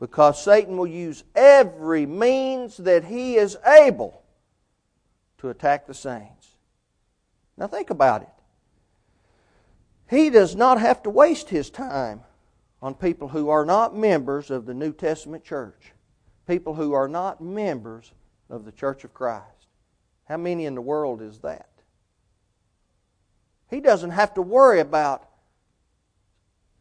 because 0.00 0.42
Satan 0.42 0.76
will 0.76 0.86
use 0.86 1.24
every 1.34 2.06
means 2.06 2.76
that 2.78 3.04
he 3.04 3.36
is 3.36 3.56
able 3.66 4.22
to 5.38 5.48
attack 5.50 5.86
the 5.86 5.94
saints. 5.94 6.48
Now 7.56 7.66
think 7.66 7.90
about 7.90 8.22
it. 8.22 8.28
He 10.08 10.30
does 10.30 10.56
not 10.56 10.80
have 10.80 11.02
to 11.02 11.10
waste 11.10 11.50
his 11.50 11.70
time 11.70 12.22
on 12.80 12.94
people 12.94 13.28
who 13.28 13.48
are 13.48 13.64
not 13.64 13.96
members 13.96 14.50
of 14.50 14.66
the 14.66 14.74
New 14.74 14.92
Testament 14.92 15.44
church, 15.44 15.92
people 16.46 16.74
who 16.74 16.92
are 16.92 17.08
not 17.08 17.40
members 17.40 18.12
of 18.48 18.64
the 18.64 18.72
church 18.72 19.04
of 19.04 19.12
Christ. 19.12 19.44
How 20.24 20.36
many 20.36 20.66
in 20.66 20.74
the 20.74 20.80
world 20.80 21.20
is 21.20 21.40
that? 21.40 21.67
He 23.70 23.80
doesn't 23.80 24.10
have 24.10 24.34
to 24.34 24.42
worry 24.42 24.80
about 24.80 25.28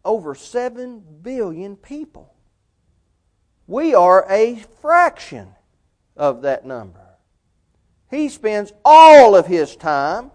over 0.06 0.36
7 0.36 1.04
billion 1.22 1.76
people. 1.76 2.34
We 3.68 3.94
are 3.94 4.26
a 4.30 4.56
fraction 4.82 5.50
of 6.16 6.44
that 6.44 6.66
number. 6.66 7.02
He 8.10 8.30
spends 8.30 8.72
all 8.86 9.36
of 9.36 9.48
his 9.48 9.76
time 9.76 10.32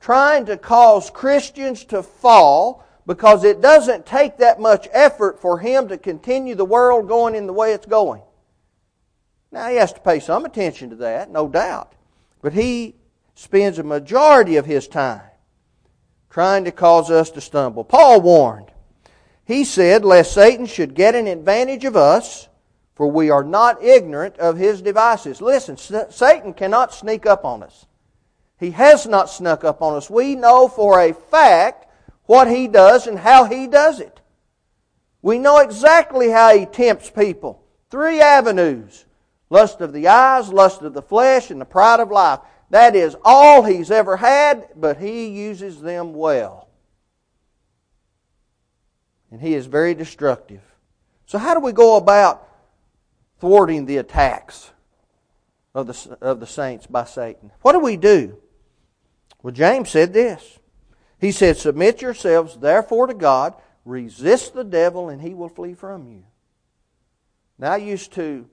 trying 0.00 0.46
to 0.46 0.56
cause 0.56 1.10
Christians 1.10 1.84
to 1.86 2.02
fall 2.02 2.84
because 3.06 3.44
it 3.44 3.60
doesn't 3.60 4.04
take 4.04 4.38
that 4.38 4.60
much 4.60 4.88
effort 4.92 5.40
for 5.40 5.60
him 5.60 5.88
to 5.88 5.96
continue 5.96 6.56
the 6.56 6.64
world 6.64 7.06
going 7.06 7.36
in 7.36 7.46
the 7.46 7.52
way 7.52 7.72
it's 7.72 7.86
going. 7.86 8.22
Now, 9.52 9.68
he 9.68 9.76
has 9.76 9.92
to 9.92 10.00
pay 10.00 10.18
some 10.18 10.44
attention 10.44 10.90
to 10.90 10.96
that, 10.96 11.30
no 11.30 11.46
doubt. 11.46 11.92
But 12.42 12.54
he 12.54 12.96
spends 13.36 13.78
a 13.78 13.84
majority 13.84 14.56
of 14.56 14.66
his 14.66 14.88
time 14.88 15.22
trying 16.34 16.64
to 16.64 16.72
cause 16.72 17.12
us 17.12 17.30
to 17.30 17.40
stumble. 17.40 17.84
Paul 17.84 18.20
warned. 18.20 18.72
He 19.44 19.62
said, 19.62 20.04
Lest 20.04 20.34
Satan 20.34 20.66
should 20.66 20.96
get 20.96 21.14
an 21.14 21.28
advantage 21.28 21.84
of 21.84 21.94
us, 21.94 22.48
for 22.96 23.06
we 23.06 23.30
are 23.30 23.44
not 23.44 23.80
ignorant 23.80 24.36
of 24.38 24.56
his 24.56 24.82
devices. 24.82 25.40
Listen, 25.40 25.76
Satan 25.76 26.52
cannot 26.52 26.92
sneak 26.92 27.24
up 27.24 27.44
on 27.44 27.62
us. 27.62 27.86
He 28.58 28.72
has 28.72 29.06
not 29.06 29.30
snuck 29.30 29.62
up 29.62 29.80
on 29.80 29.94
us. 29.94 30.10
We 30.10 30.34
know 30.34 30.66
for 30.66 30.98
a 30.98 31.12
fact 31.14 31.86
what 32.24 32.50
he 32.50 32.66
does 32.66 33.06
and 33.06 33.16
how 33.16 33.44
he 33.44 33.68
does 33.68 34.00
it. 34.00 34.20
We 35.22 35.38
know 35.38 35.58
exactly 35.58 36.30
how 36.30 36.58
he 36.58 36.66
tempts 36.66 37.10
people. 37.10 37.62
Three 37.90 38.20
avenues 38.20 39.04
lust 39.50 39.80
of 39.80 39.92
the 39.92 40.08
eyes, 40.08 40.48
lust 40.48 40.82
of 40.82 40.94
the 40.94 41.02
flesh, 41.02 41.52
and 41.52 41.60
the 41.60 41.64
pride 41.64 42.00
of 42.00 42.10
life. 42.10 42.40
That 42.74 42.96
is 42.96 43.14
all 43.24 43.62
he's 43.62 43.92
ever 43.92 44.16
had, 44.16 44.66
but 44.74 44.96
he 44.96 45.28
uses 45.28 45.80
them 45.80 46.12
well. 46.12 46.66
And 49.30 49.40
he 49.40 49.54
is 49.54 49.66
very 49.66 49.94
destructive. 49.94 50.60
So, 51.26 51.38
how 51.38 51.54
do 51.54 51.60
we 51.60 51.70
go 51.70 51.96
about 51.96 52.48
thwarting 53.38 53.86
the 53.86 53.98
attacks 53.98 54.72
of 55.72 55.86
the, 55.86 56.18
of 56.20 56.40
the 56.40 56.48
saints 56.48 56.88
by 56.88 57.04
Satan? 57.04 57.52
What 57.62 57.74
do 57.74 57.78
we 57.78 57.96
do? 57.96 58.38
Well, 59.40 59.54
James 59.54 59.88
said 59.88 60.12
this. 60.12 60.58
He 61.20 61.30
said, 61.30 61.56
Submit 61.56 62.02
yourselves 62.02 62.56
therefore 62.56 63.06
to 63.06 63.14
God, 63.14 63.54
resist 63.84 64.52
the 64.52 64.64
devil, 64.64 65.10
and 65.10 65.22
he 65.22 65.32
will 65.32 65.48
flee 65.48 65.74
from 65.74 66.08
you. 66.08 66.24
Now, 67.56 67.74
I 67.74 67.76
used 67.76 68.14
to 68.14 68.48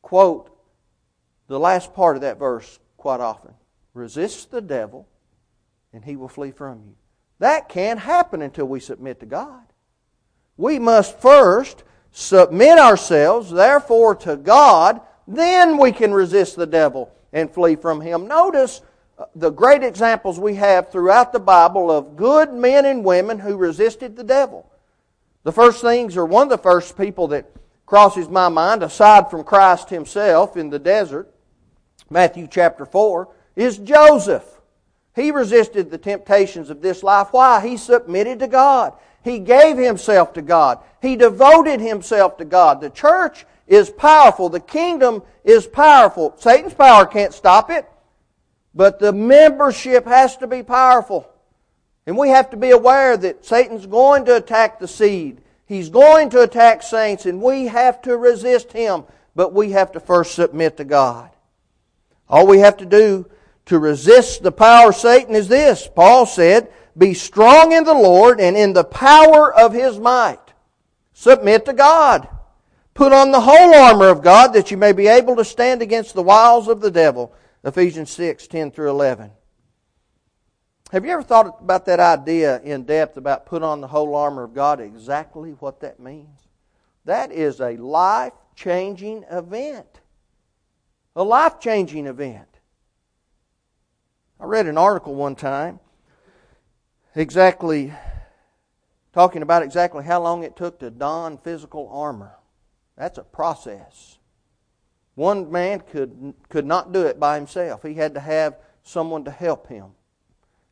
quote 0.00 0.50
the 1.48 1.60
last 1.60 1.92
part 1.92 2.16
of 2.16 2.22
that 2.22 2.38
verse 2.38 2.78
quite 3.06 3.20
often. 3.20 3.54
Resist 3.94 4.50
the 4.50 4.60
devil, 4.60 5.06
and 5.92 6.04
he 6.04 6.16
will 6.16 6.26
flee 6.26 6.50
from 6.50 6.82
you. 6.84 6.96
That 7.38 7.68
can't 7.68 8.00
happen 8.00 8.42
until 8.42 8.64
we 8.64 8.80
submit 8.80 9.20
to 9.20 9.26
God. 9.26 9.62
We 10.56 10.80
must 10.80 11.20
first 11.20 11.84
submit 12.10 12.80
ourselves, 12.80 13.48
therefore, 13.48 14.16
to 14.16 14.36
God, 14.36 15.00
then 15.28 15.78
we 15.78 15.92
can 15.92 16.12
resist 16.12 16.56
the 16.56 16.66
devil 16.66 17.12
and 17.32 17.48
flee 17.48 17.76
from 17.76 18.00
him. 18.00 18.26
Notice 18.26 18.82
uh, 19.16 19.26
the 19.36 19.50
great 19.50 19.84
examples 19.84 20.40
we 20.40 20.56
have 20.56 20.90
throughout 20.90 21.32
the 21.32 21.38
Bible 21.38 21.92
of 21.92 22.16
good 22.16 22.52
men 22.52 22.86
and 22.86 23.04
women 23.04 23.38
who 23.38 23.56
resisted 23.56 24.16
the 24.16 24.24
devil. 24.24 24.68
The 25.44 25.52
first 25.52 25.80
things, 25.80 26.16
or 26.16 26.26
one 26.26 26.42
of 26.42 26.50
the 26.50 26.58
first 26.58 26.98
people 26.98 27.28
that 27.28 27.48
crosses 27.86 28.28
my 28.28 28.48
mind, 28.48 28.82
aside 28.82 29.30
from 29.30 29.44
Christ 29.44 29.90
himself 29.90 30.56
in 30.56 30.70
the 30.70 30.80
desert, 30.80 31.32
Matthew 32.10 32.46
chapter 32.50 32.86
4, 32.86 33.28
is 33.56 33.78
Joseph. 33.78 34.44
He 35.14 35.30
resisted 35.30 35.90
the 35.90 35.98
temptations 35.98 36.70
of 36.70 36.82
this 36.82 37.02
life. 37.02 37.28
Why? 37.30 37.66
He 37.66 37.76
submitted 37.76 38.38
to 38.40 38.48
God. 38.48 38.92
He 39.24 39.38
gave 39.38 39.78
himself 39.78 40.34
to 40.34 40.42
God. 40.42 40.78
He 41.02 41.16
devoted 41.16 41.80
himself 41.80 42.36
to 42.36 42.44
God. 42.44 42.80
The 42.80 42.90
church 42.90 43.46
is 43.66 43.90
powerful. 43.90 44.48
The 44.48 44.60
kingdom 44.60 45.22
is 45.42 45.66
powerful. 45.66 46.34
Satan's 46.38 46.74
power 46.74 47.06
can't 47.06 47.32
stop 47.32 47.70
it. 47.70 47.88
But 48.74 48.98
the 48.98 49.12
membership 49.12 50.06
has 50.06 50.36
to 50.36 50.46
be 50.46 50.62
powerful. 50.62 51.28
And 52.06 52.16
we 52.16 52.28
have 52.28 52.50
to 52.50 52.56
be 52.56 52.70
aware 52.70 53.16
that 53.16 53.44
Satan's 53.44 53.86
going 53.86 54.26
to 54.26 54.36
attack 54.36 54.78
the 54.78 54.86
seed. 54.86 55.40
He's 55.64 55.88
going 55.88 56.30
to 56.30 56.42
attack 56.42 56.82
saints, 56.82 57.26
and 57.26 57.42
we 57.42 57.66
have 57.66 58.00
to 58.02 58.16
resist 58.16 58.72
him. 58.72 59.04
But 59.34 59.52
we 59.52 59.72
have 59.72 59.92
to 59.92 60.00
first 60.00 60.34
submit 60.34 60.76
to 60.76 60.84
God. 60.84 61.30
All 62.28 62.46
we 62.46 62.58
have 62.58 62.76
to 62.78 62.86
do 62.86 63.28
to 63.66 63.78
resist 63.78 64.42
the 64.42 64.52
power 64.52 64.90
of 64.90 64.96
Satan 64.96 65.34
is 65.34 65.48
this. 65.48 65.88
Paul 65.94 66.26
said, 66.26 66.72
Be 66.96 67.14
strong 67.14 67.72
in 67.72 67.84
the 67.84 67.94
Lord 67.94 68.40
and 68.40 68.56
in 68.56 68.72
the 68.72 68.84
power 68.84 69.52
of 69.52 69.72
his 69.72 69.98
might. 69.98 70.40
Submit 71.12 71.64
to 71.66 71.72
God. 71.72 72.28
Put 72.94 73.12
on 73.12 73.30
the 73.30 73.40
whole 73.40 73.74
armor 73.74 74.08
of 74.08 74.22
God 74.22 74.54
that 74.54 74.70
you 74.70 74.76
may 74.76 74.92
be 74.92 75.06
able 75.06 75.36
to 75.36 75.44
stand 75.44 75.82
against 75.82 76.14
the 76.14 76.22
wiles 76.22 76.68
of 76.68 76.80
the 76.80 76.90
devil. 76.90 77.34
Ephesians 77.64 78.10
6, 78.10 78.46
10 78.46 78.70
through 78.70 78.90
11. 78.90 79.30
Have 80.92 81.04
you 81.04 81.10
ever 81.10 81.22
thought 81.22 81.60
about 81.60 81.84
that 81.86 81.98
idea 81.98 82.60
in 82.62 82.84
depth 82.84 83.16
about 83.16 83.44
put 83.44 83.62
on 83.62 83.80
the 83.80 83.88
whole 83.88 84.14
armor 84.14 84.44
of 84.44 84.54
God, 84.54 84.80
exactly 84.80 85.50
what 85.58 85.80
that 85.80 85.98
means? 85.98 86.46
That 87.04 87.32
is 87.32 87.60
a 87.60 87.76
life 87.76 88.32
changing 88.54 89.24
event. 89.30 90.00
A 91.16 91.24
life 91.24 91.58
changing 91.58 92.06
event. 92.06 92.60
I 94.38 94.44
read 94.44 94.66
an 94.66 94.76
article 94.76 95.14
one 95.14 95.34
time 95.34 95.80
exactly 97.14 97.92
talking 99.14 99.40
about 99.40 99.62
exactly 99.62 100.04
how 100.04 100.20
long 100.22 100.44
it 100.44 100.56
took 100.56 100.78
to 100.80 100.90
don 100.90 101.38
physical 101.38 101.88
armor. 101.90 102.32
That's 102.98 103.16
a 103.16 103.22
process. 103.22 104.18
One 105.14 105.50
man 105.50 105.80
could, 105.80 106.34
could 106.50 106.66
not 106.66 106.92
do 106.92 107.06
it 107.06 107.18
by 107.18 107.36
himself. 107.36 107.82
He 107.82 107.94
had 107.94 108.12
to 108.12 108.20
have 108.20 108.58
someone 108.82 109.24
to 109.24 109.30
help 109.30 109.68
him. 109.68 109.92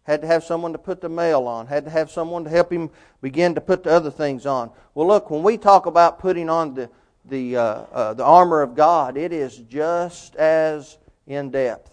Had 0.02 0.20
to 0.20 0.26
have 0.26 0.44
someone 0.44 0.72
to 0.72 0.78
put 0.78 1.00
the 1.00 1.08
mail 1.08 1.48
on. 1.48 1.68
Had 1.68 1.86
to 1.86 1.90
have 1.90 2.10
someone 2.10 2.44
to 2.44 2.50
help 2.50 2.70
him 2.70 2.90
begin 3.22 3.54
to 3.54 3.62
put 3.62 3.82
the 3.82 3.90
other 3.90 4.10
things 4.10 4.44
on. 4.44 4.70
Well, 4.94 5.06
look, 5.06 5.30
when 5.30 5.42
we 5.42 5.56
talk 5.56 5.86
about 5.86 6.18
putting 6.18 6.50
on 6.50 6.74
the, 6.74 6.90
the, 7.24 7.56
uh, 7.56 7.62
uh, 7.62 8.14
the 8.14 8.24
armor 8.24 8.62
of 8.62 8.74
God, 8.74 9.16
it 9.16 9.32
is 9.32 9.56
just 9.56 10.36
as 10.36 10.98
in 11.26 11.50
depth. 11.50 11.90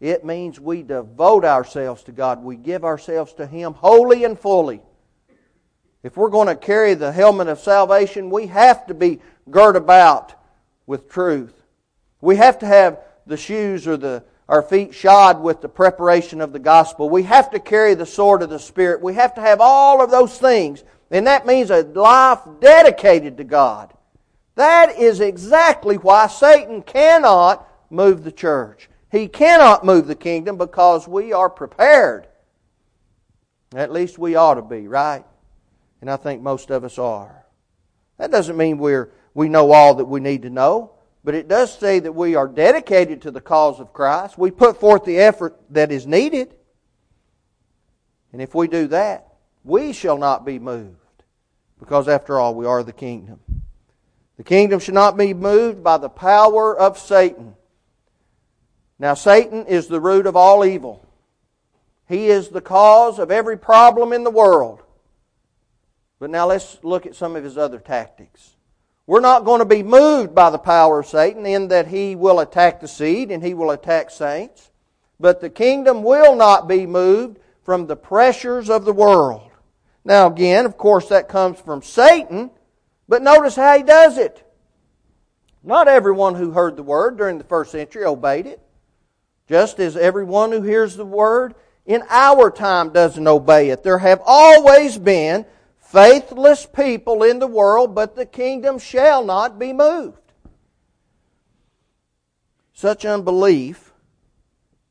It 0.00 0.24
means 0.24 0.58
we 0.58 0.82
devote 0.82 1.44
ourselves 1.44 2.02
to 2.04 2.12
God. 2.12 2.42
We 2.42 2.56
give 2.56 2.84
ourselves 2.84 3.32
to 3.34 3.46
Him 3.46 3.74
wholly 3.74 4.24
and 4.24 4.38
fully. 4.38 4.82
If 6.02 6.16
we're 6.16 6.30
going 6.30 6.48
to 6.48 6.56
carry 6.56 6.94
the 6.94 7.12
helmet 7.12 7.46
of 7.46 7.60
salvation, 7.60 8.28
we 8.28 8.48
have 8.48 8.86
to 8.88 8.94
be 8.94 9.20
girt 9.48 9.76
about 9.76 10.34
with 10.86 11.08
truth. 11.08 11.54
We 12.20 12.36
have 12.36 12.58
to 12.58 12.66
have 12.66 12.98
the 13.26 13.36
shoes 13.36 13.86
or 13.86 13.96
the 13.96 14.24
our 14.48 14.60
feet 14.60 14.92
shod 14.94 15.40
with 15.40 15.62
the 15.62 15.68
preparation 15.68 16.42
of 16.42 16.52
the 16.52 16.58
gospel. 16.58 17.08
We 17.08 17.22
have 17.22 17.50
to 17.52 17.58
carry 17.58 17.94
the 17.94 18.04
sword 18.04 18.42
of 18.42 18.50
the 18.50 18.58
Spirit. 18.58 19.00
We 19.00 19.14
have 19.14 19.34
to 19.36 19.40
have 19.40 19.62
all 19.62 20.02
of 20.02 20.10
those 20.10 20.36
things 20.36 20.84
And 21.10 21.26
that 21.26 21.46
means 21.46 21.70
a 21.70 21.82
life 21.82 22.40
dedicated 22.60 23.36
to 23.36 23.44
God. 23.44 23.92
That 24.54 24.98
is 24.98 25.20
exactly 25.20 25.96
why 25.96 26.26
Satan 26.26 26.82
cannot 26.82 27.66
move 27.90 28.24
the 28.24 28.32
church. 28.32 28.88
He 29.10 29.28
cannot 29.28 29.84
move 29.84 30.06
the 30.06 30.14
kingdom 30.14 30.56
because 30.56 31.06
we 31.06 31.32
are 31.32 31.50
prepared. 31.50 32.26
At 33.74 33.92
least 33.92 34.18
we 34.18 34.34
ought 34.34 34.54
to 34.54 34.62
be, 34.62 34.88
right? 34.88 35.24
And 36.00 36.10
I 36.10 36.16
think 36.16 36.42
most 36.42 36.70
of 36.70 36.84
us 36.84 36.98
are. 36.98 37.46
That 38.18 38.30
doesn't 38.30 38.56
mean 38.56 38.78
we're, 38.78 39.12
we 39.34 39.48
know 39.48 39.72
all 39.72 39.94
that 39.94 40.04
we 40.04 40.20
need 40.20 40.42
to 40.42 40.50
know, 40.50 40.92
but 41.24 41.34
it 41.34 41.48
does 41.48 41.76
say 41.78 41.98
that 42.00 42.12
we 42.12 42.34
are 42.34 42.48
dedicated 42.48 43.22
to 43.22 43.30
the 43.30 43.40
cause 43.40 43.80
of 43.80 43.92
Christ. 43.92 44.36
We 44.36 44.50
put 44.50 44.80
forth 44.80 45.04
the 45.04 45.18
effort 45.18 45.58
that 45.70 45.92
is 45.92 46.06
needed. 46.06 46.54
And 48.32 48.42
if 48.42 48.54
we 48.54 48.66
do 48.66 48.88
that, 48.88 49.28
we 49.64 49.92
shall 49.92 50.18
not 50.18 50.44
be 50.44 50.58
moved. 50.58 50.96
Because 51.78 52.08
after 52.08 52.38
all, 52.38 52.54
we 52.54 52.66
are 52.66 52.82
the 52.82 52.92
kingdom. 52.92 53.40
The 54.42 54.48
kingdom 54.48 54.80
should 54.80 54.94
not 54.94 55.16
be 55.16 55.34
moved 55.34 55.84
by 55.84 55.98
the 55.98 56.08
power 56.08 56.76
of 56.76 56.98
Satan. 56.98 57.54
Now, 58.98 59.14
Satan 59.14 59.66
is 59.66 59.86
the 59.86 60.00
root 60.00 60.26
of 60.26 60.34
all 60.34 60.64
evil. 60.64 61.06
He 62.08 62.26
is 62.26 62.48
the 62.48 62.60
cause 62.60 63.20
of 63.20 63.30
every 63.30 63.56
problem 63.56 64.12
in 64.12 64.24
the 64.24 64.32
world. 64.32 64.82
But 66.18 66.30
now 66.30 66.48
let's 66.48 66.78
look 66.82 67.06
at 67.06 67.14
some 67.14 67.36
of 67.36 67.44
his 67.44 67.56
other 67.56 67.78
tactics. 67.78 68.56
We're 69.06 69.20
not 69.20 69.44
going 69.44 69.60
to 69.60 69.64
be 69.64 69.84
moved 69.84 70.34
by 70.34 70.50
the 70.50 70.58
power 70.58 70.98
of 70.98 71.06
Satan 71.06 71.46
in 71.46 71.68
that 71.68 71.86
he 71.86 72.16
will 72.16 72.40
attack 72.40 72.80
the 72.80 72.88
seed 72.88 73.30
and 73.30 73.44
he 73.44 73.54
will 73.54 73.70
attack 73.70 74.10
saints. 74.10 74.72
But 75.20 75.40
the 75.40 75.50
kingdom 75.50 76.02
will 76.02 76.34
not 76.34 76.66
be 76.66 76.84
moved 76.84 77.38
from 77.62 77.86
the 77.86 77.94
pressures 77.94 78.68
of 78.68 78.86
the 78.86 78.92
world. 78.92 79.52
Now, 80.04 80.26
again, 80.26 80.66
of 80.66 80.76
course, 80.76 81.10
that 81.10 81.28
comes 81.28 81.60
from 81.60 81.80
Satan, 81.80 82.50
but 83.12 83.20
notice 83.20 83.56
how 83.56 83.76
he 83.76 83.82
does 83.82 84.16
it. 84.16 84.42
Not 85.62 85.86
everyone 85.86 86.34
who 86.34 86.52
heard 86.52 86.76
the 86.76 86.82
word 86.82 87.18
during 87.18 87.36
the 87.36 87.44
first 87.44 87.70
century 87.70 88.06
obeyed 88.06 88.46
it, 88.46 88.58
just 89.46 89.78
as 89.80 89.98
everyone 89.98 90.50
who 90.50 90.62
hears 90.62 90.96
the 90.96 91.04
word 91.04 91.54
in 91.84 92.02
our 92.08 92.50
time 92.50 92.88
doesn't 92.88 93.28
obey 93.28 93.68
it. 93.68 93.82
There 93.82 93.98
have 93.98 94.22
always 94.24 94.96
been 94.96 95.44
faithless 95.76 96.64
people 96.64 97.22
in 97.22 97.38
the 97.38 97.46
world, 97.46 97.94
but 97.94 98.16
the 98.16 98.24
kingdom 98.24 98.78
shall 98.78 99.22
not 99.22 99.58
be 99.58 99.74
moved. 99.74 100.32
Such 102.72 103.04
unbelief 103.04 103.92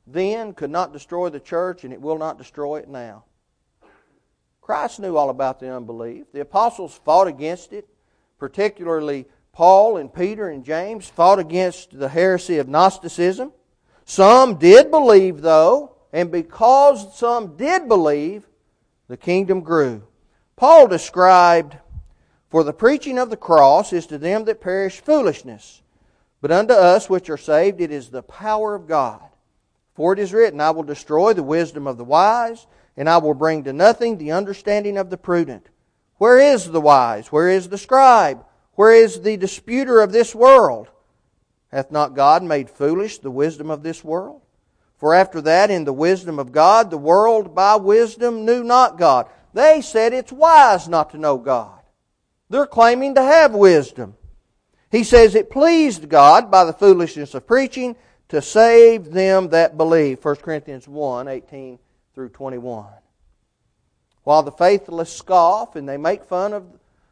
then 0.05 0.53
could 0.53 0.69
not 0.69 0.93
destroy 0.93 1.29
the 1.29 1.39
church, 1.39 1.83
and 1.85 1.91
it 1.91 1.99
will 1.99 2.19
not 2.19 2.37
destroy 2.37 2.81
it 2.81 2.87
now. 2.87 3.23
Christ 4.61 4.99
knew 4.99 5.17
all 5.17 5.31
about 5.31 5.59
the 5.59 5.75
unbelief. 5.75 6.31
The 6.31 6.41
apostles 6.41 7.01
fought 7.03 7.25
against 7.25 7.73
it, 7.73 7.87
particularly 8.41 9.27
Paul 9.53 9.97
and 9.97 10.11
Peter 10.11 10.49
and 10.49 10.65
James 10.65 11.07
fought 11.07 11.37
against 11.37 11.95
the 11.97 12.09
heresy 12.09 12.57
of 12.57 12.67
Gnosticism. 12.67 13.53
Some 14.03 14.55
did 14.55 14.89
believe, 14.89 15.41
though, 15.41 15.95
and 16.11 16.31
because 16.31 17.15
some 17.15 17.55
did 17.55 17.87
believe, 17.87 18.49
the 19.07 19.15
kingdom 19.15 19.61
grew. 19.61 20.01
Paul 20.55 20.87
described, 20.87 21.77
For 22.49 22.63
the 22.63 22.73
preaching 22.73 23.19
of 23.19 23.29
the 23.29 23.37
cross 23.37 23.93
is 23.93 24.07
to 24.07 24.17
them 24.17 24.45
that 24.45 24.59
perish 24.59 25.01
foolishness, 25.01 25.83
but 26.41 26.51
unto 26.51 26.73
us 26.73 27.07
which 27.07 27.29
are 27.29 27.37
saved 27.37 27.79
it 27.79 27.91
is 27.91 28.09
the 28.09 28.23
power 28.23 28.73
of 28.73 28.87
God. 28.87 29.21
For 29.93 30.13
it 30.13 30.19
is 30.19 30.33
written, 30.33 30.59
I 30.59 30.71
will 30.71 30.81
destroy 30.81 31.33
the 31.33 31.43
wisdom 31.43 31.85
of 31.85 31.97
the 31.97 32.03
wise, 32.03 32.65
and 32.97 33.07
I 33.07 33.19
will 33.19 33.35
bring 33.35 33.65
to 33.65 33.71
nothing 33.71 34.17
the 34.17 34.31
understanding 34.31 34.97
of 34.97 35.11
the 35.11 35.17
prudent. 35.17 35.69
Where 36.21 36.37
is 36.37 36.69
the 36.69 36.79
wise? 36.79 37.31
Where 37.31 37.49
is 37.49 37.69
the 37.69 37.79
scribe? 37.79 38.45
Where 38.75 38.93
is 38.93 39.21
the 39.21 39.37
disputer 39.37 40.01
of 40.01 40.11
this 40.11 40.35
world? 40.35 40.87
Hath 41.71 41.89
not 41.89 42.13
God 42.13 42.43
made 42.43 42.69
foolish 42.69 43.17
the 43.17 43.31
wisdom 43.31 43.71
of 43.71 43.81
this 43.81 44.03
world? 44.03 44.43
For 44.97 45.15
after 45.15 45.41
that, 45.41 45.71
in 45.71 45.83
the 45.83 45.91
wisdom 45.91 46.37
of 46.37 46.51
God, 46.51 46.91
the 46.91 46.97
world 46.99 47.55
by 47.55 47.75
wisdom 47.77 48.45
knew 48.45 48.63
not 48.63 48.99
God. 48.99 49.29
They 49.55 49.81
said 49.81 50.13
it's 50.13 50.31
wise 50.31 50.87
not 50.87 51.09
to 51.09 51.17
know 51.17 51.39
God. 51.39 51.79
They're 52.51 52.67
claiming 52.67 53.15
to 53.15 53.23
have 53.23 53.55
wisdom. 53.55 54.13
He 54.91 55.03
says 55.03 55.33
it 55.33 55.49
pleased 55.49 56.07
God 56.07 56.51
by 56.51 56.65
the 56.65 56.73
foolishness 56.73 57.33
of 57.33 57.47
preaching 57.47 57.95
to 58.29 58.43
save 58.43 59.05
them 59.09 59.49
that 59.49 59.75
believe. 59.75 60.23
1 60.23 60.35
Corinthians 60.35 60.87
1 60.87 61.27
18 61.27 61.79
through 62.13 62.29
21. 62.29 62.85
While 64.23 64.43
the 64.43 64.51
faithless 64.51 65.11
scoff 65.11 65.75
and 65.75 65.87
they 65.87 65.97
make 65.97 66.23
fun 66.23 66.53
of 66.53 66.65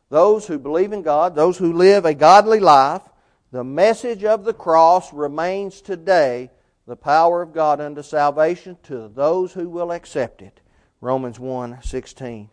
those 0.10 0.48
who 0.48 0.60
believe 0.60 0.94
in 0.94 1.02
God, 1.02 1.36
those 1.36 1.58
who 1.58 1.74
live 1.74 2.06
a 2.06 2.14
godly 2.14 2.60
life, 2.60 3.04
the 3.52 3.64
message 3.64 4.24
of 4.24 4.44
the 4.44 4.54
cross 4.54 5.12
remains 5.14 5.82
today 5.82 6.52
the 6.86 6.96
power 6.96 7.42
of 7.42 7.54
God 7.54 7.80
unto 7.80 8.02
salvation 8.02 8.78
to 8.84 9.08
those 9.08 9.54
who 9.54 9.70
will 9.70 9.92
accept 9.92 10.42
it. 10.42 10.60
Romans 11.02 11.40
1 11.40 11.80
16. 11.82 12.50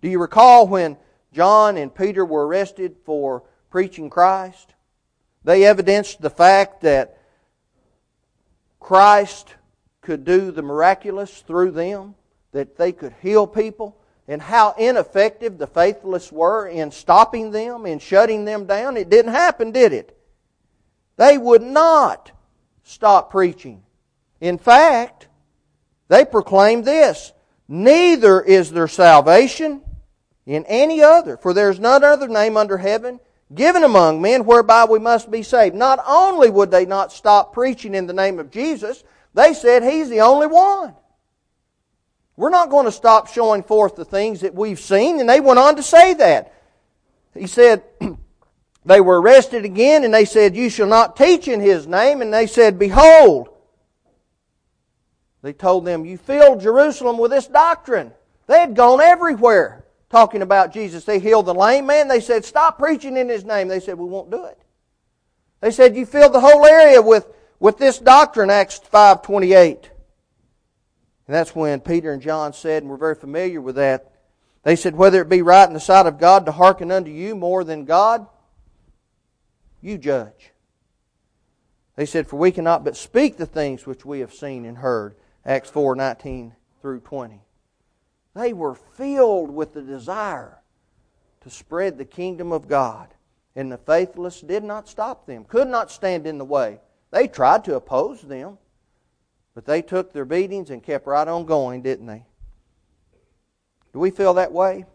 Do 0.00 0.08
you 0.08 0.20
recall 0.20 0.66
when 0.66 0.96
John 1.32 1.76
and 1.76 1.94
Peter 1.94 2.24
were 2.24 2.46
arrested 2.46 2.96
for 3.04 3.42
preaching 3.70 4.08
Christ? 4.10 4.74
They 5.44 5.64
evidenced 5.64 6.20
the 6.20 6.30
fact 6.30 6.82
that 6.82 7.18
Christ 8.78 9.54
could 10.00 10.24
do 10.24 10.50
the 10.50 10.62
miraculous 10.62 11.40
through 11.40 11.72
them, 11.72 12.14
that 12.52 12.76
they 12.76 12.92
could 12.92 13.14
heal 13.20 13.46
people, 13.46 13.96
and 14.28 14.40
how 14.40 14.72
ineffective 14.78 15.58
the 15.58 15.66
faithless 15.66 16.30
were 16.30 16.68
in 16.68 16.90
stopping 16.90 17.50
them, 17.50 17.86
in 17.86 17.98
shutting 17.98 18.44
them 18.44 18.66
down. 18.66 18.96
It 18.96 19.10
didn't 19.10 19.32
happen, 19.32 19.72
did 19.72 19.92
it? 19.92 20.16
They 21.16 21.38
would 21.38 21.62
not 21.62 22.30
stop 22.82 23.30
preaching. 23.30 23.82
In 24.40 24.58
fact, 24.58 25.28
they 26.08 26.24
proclaimed 26.24 26.84
this 26.84 27.32
Neither 27.68 28.42
is 28.42 28.70
there 28.70 28.88
salvation 28.88 29.82
in 30.44 30.64
any 30.66 31.02
other, 31.02 31.36
for 31.36 31.54
there 31.54 31.70
is 31.70 31.80
none 31.80 32.04
other 32.04 32.28
name 32.28 32.56
under 32.56 32.76
heaven 32.76 33.18
given 33.54 33.84
among 33.84 34.20
men 34.20 34.44
whereby 34.44 34.84
we 34.84 34.98
must 34.98 35.30
be 35.30 35.42
saved. 35.42 35.74
Not 35.74 36.02
only 36.06 36.50
would 36.50 36.70
they 36.70 36.86
not 36.86 37.12
stop 37.12 37.52
preaching 37.52 37.94
in 37.94 38.06
the 38.06 38.12
name 38.12 38.38
of 38.38 38.50
Jesus, 38.50 39.04
they 39.34 39.54
said 39.54 39.82
He's 39.82 40.08
the 40.08 40.20
only 40.20 40.46
one. 40.46 40.94
We're 42.36 42.50
not 42.50 42.70
going 42.70 42.86
to 42.86 42.92
stop 42.92 43.28
showing 43.28 43.62
forth 43.62 43.96
the 43.96 44.04
things 44.04 44.40
that 44.40 44.54
we've 44.54 44.80
seen, 44.80 45.20
and 45.20 45.28
they 45.28 45.40
went 45.40 45.58
on 45.58 45.76
to 45.76 45.82
say 45.82 46.14
that. 46.14 46.54
He 47.34 47.46
said, 47.46 47.82
they 48.84 49.00
were 49.00 49.20
arrested 49.20 49.64
again, 49.64 50.04
and 50.04 50.12
they 50.12 50.24
said, 50.24 50.56
You 50.56 50.70
shall 50.70 50.86
not 50.86 51.16
teach 51.16 51.48
in 51.48 51.60
His 51.60 51.86
name. 51.86 52.22
And 52.22 52.32
they 52.32 52.46
said, 52.46 52.78
Behold, 52.78 53.48
they 55.42 55.52
told 55.52 55.84
them, 55.84 56.06
You 56.06 56.16
filled 56.16 56.60
Jerusalem 56.60 57.18
with 57.18 57.30
this 57.30 57.46
doctrine. 57.46 58.12
They 58.46 58.60
had 58.60 58.74
gone 58.74 59.00
everywhere 59.00 59.84
talking 60.08 60.42
about 60.42 60.72
Jesus. 60.72 61.04
They 61.04 61.18
healed 61.18 61.46
the 61.46 61.54
lame 61.54 61.86
man. 61.86 62.08
They 62.08 62.20
said, 62.20 62.44
Stop 62.44 62.78
preaching 62.78 63.16
in 63.16 63.28
his 63.28 63.44
name. 63.44 63.68
They 63.68 63.80
said, 63.80 63.98
We 63.98 64.06
won't 64.06 64.30
do 64.30 64.44
it. 64.44 64.58
They 65.60 65.70
said, 65.70 65.96
You 65.96 66.06
filled 66.06 66.32
the 66.32 66.40
whole 66.40 66.64
area 66.64 67.02
with, 67.02 67.26
with 67.60 67.78
this 67.78 67.98
doctrine, 67.98 68.50
Acts 68.50 68.78
5 68.78 69.22
28. 69.22 69.90
And 71.26 71.34
that's 71.34 71.54
when 71.54 71.80
Peter 71.80 72.12
and 72.12 72.22
John 72.22 72.52
said, 72.52 72.82
and 72.82 72.90
we're 72.90 72.96
very 72.96 73.14
familiar 73.14 73.60
with 73.60 73.76
that. 73.76 74.12
They 74.64 74.76
said, 74.76 74.96
Whether 74.96 75.22
it 75.22 75.28
be 75.28 75.42
right 75.42 75.66
in 75.66 75.74
the 75.74 75.80
sight 75.80 76.06
of 76.06 76.18
God 76.18 76.46
to 76.46 76.52
hearken 76.52 76.90
unto 76.90 77.10
you 77.10 77.34
more 77.34 77.64
than 77.64 77.84
God, 77.84 78.26
you 79.80 79.98
judge. 79.98 80.52
They 81.96 82.06
said, 82.06 82.26
For 82.26 82.36
we 82.36 82.52
cannot 82.52 82.84
but 82.84 82.96
speak 82.96 83.36
the 83.36 83.46
things 83.46 83.86
which 83.86 84.04
we 84.04 84.20
have 84.20 84.32
seen 84.32 84.64
and 84.64 84.78
heard. 84.78 85.16
Acts 85.44 85.70
4 85.70 85.96
19 85.96 86.54
through 86.80 87.00
20. 87.00 87.40
They 88.34 88.52
were 88.52 88.74
filled 88.74 89.50
with 89.50 89.74
the 89.74 89.82
desire 89.82 90.58
to 91.42 91.50
spread 91.50 91.98
the 91.98 92.04
kingdom 92.04 92.52
of 92.52 92.68
God. 92.68 93.08
And 93.54 93.70
the 93.70 93.78
faithless 93.78 94.40
did 94.40 94.64
not 94.64 94.88
stop 94.88 95.26
them, 95.26 95.44
could 95.44 95.68
not 95.68 95.90
stand 95.90 96.26
in 96.26 96.38
the 96.38 96.44
way. 96.44 96.80
They 97.10 97.28
tried 97.28 97.64
to 97.64 97.74
oppose 97.74 98.22
them, 98.22 98.56
but 99.54 99.66
they 99.66 99.82
took 99.82 100.12
their 100.12 100.24
beatings 100.24 100.70
and 100.70 100.82
kept 100.82 101.06
right 101.06 101.28
on 101.28 101.44
going, 101.44 101.82
didn't 101.82 102.06
they? 102.06 102.24
Do 103.92 103.98
we 103.98 104.10
feel 104.10 104.34
that 104.34 104.52
way? 104.52 104.86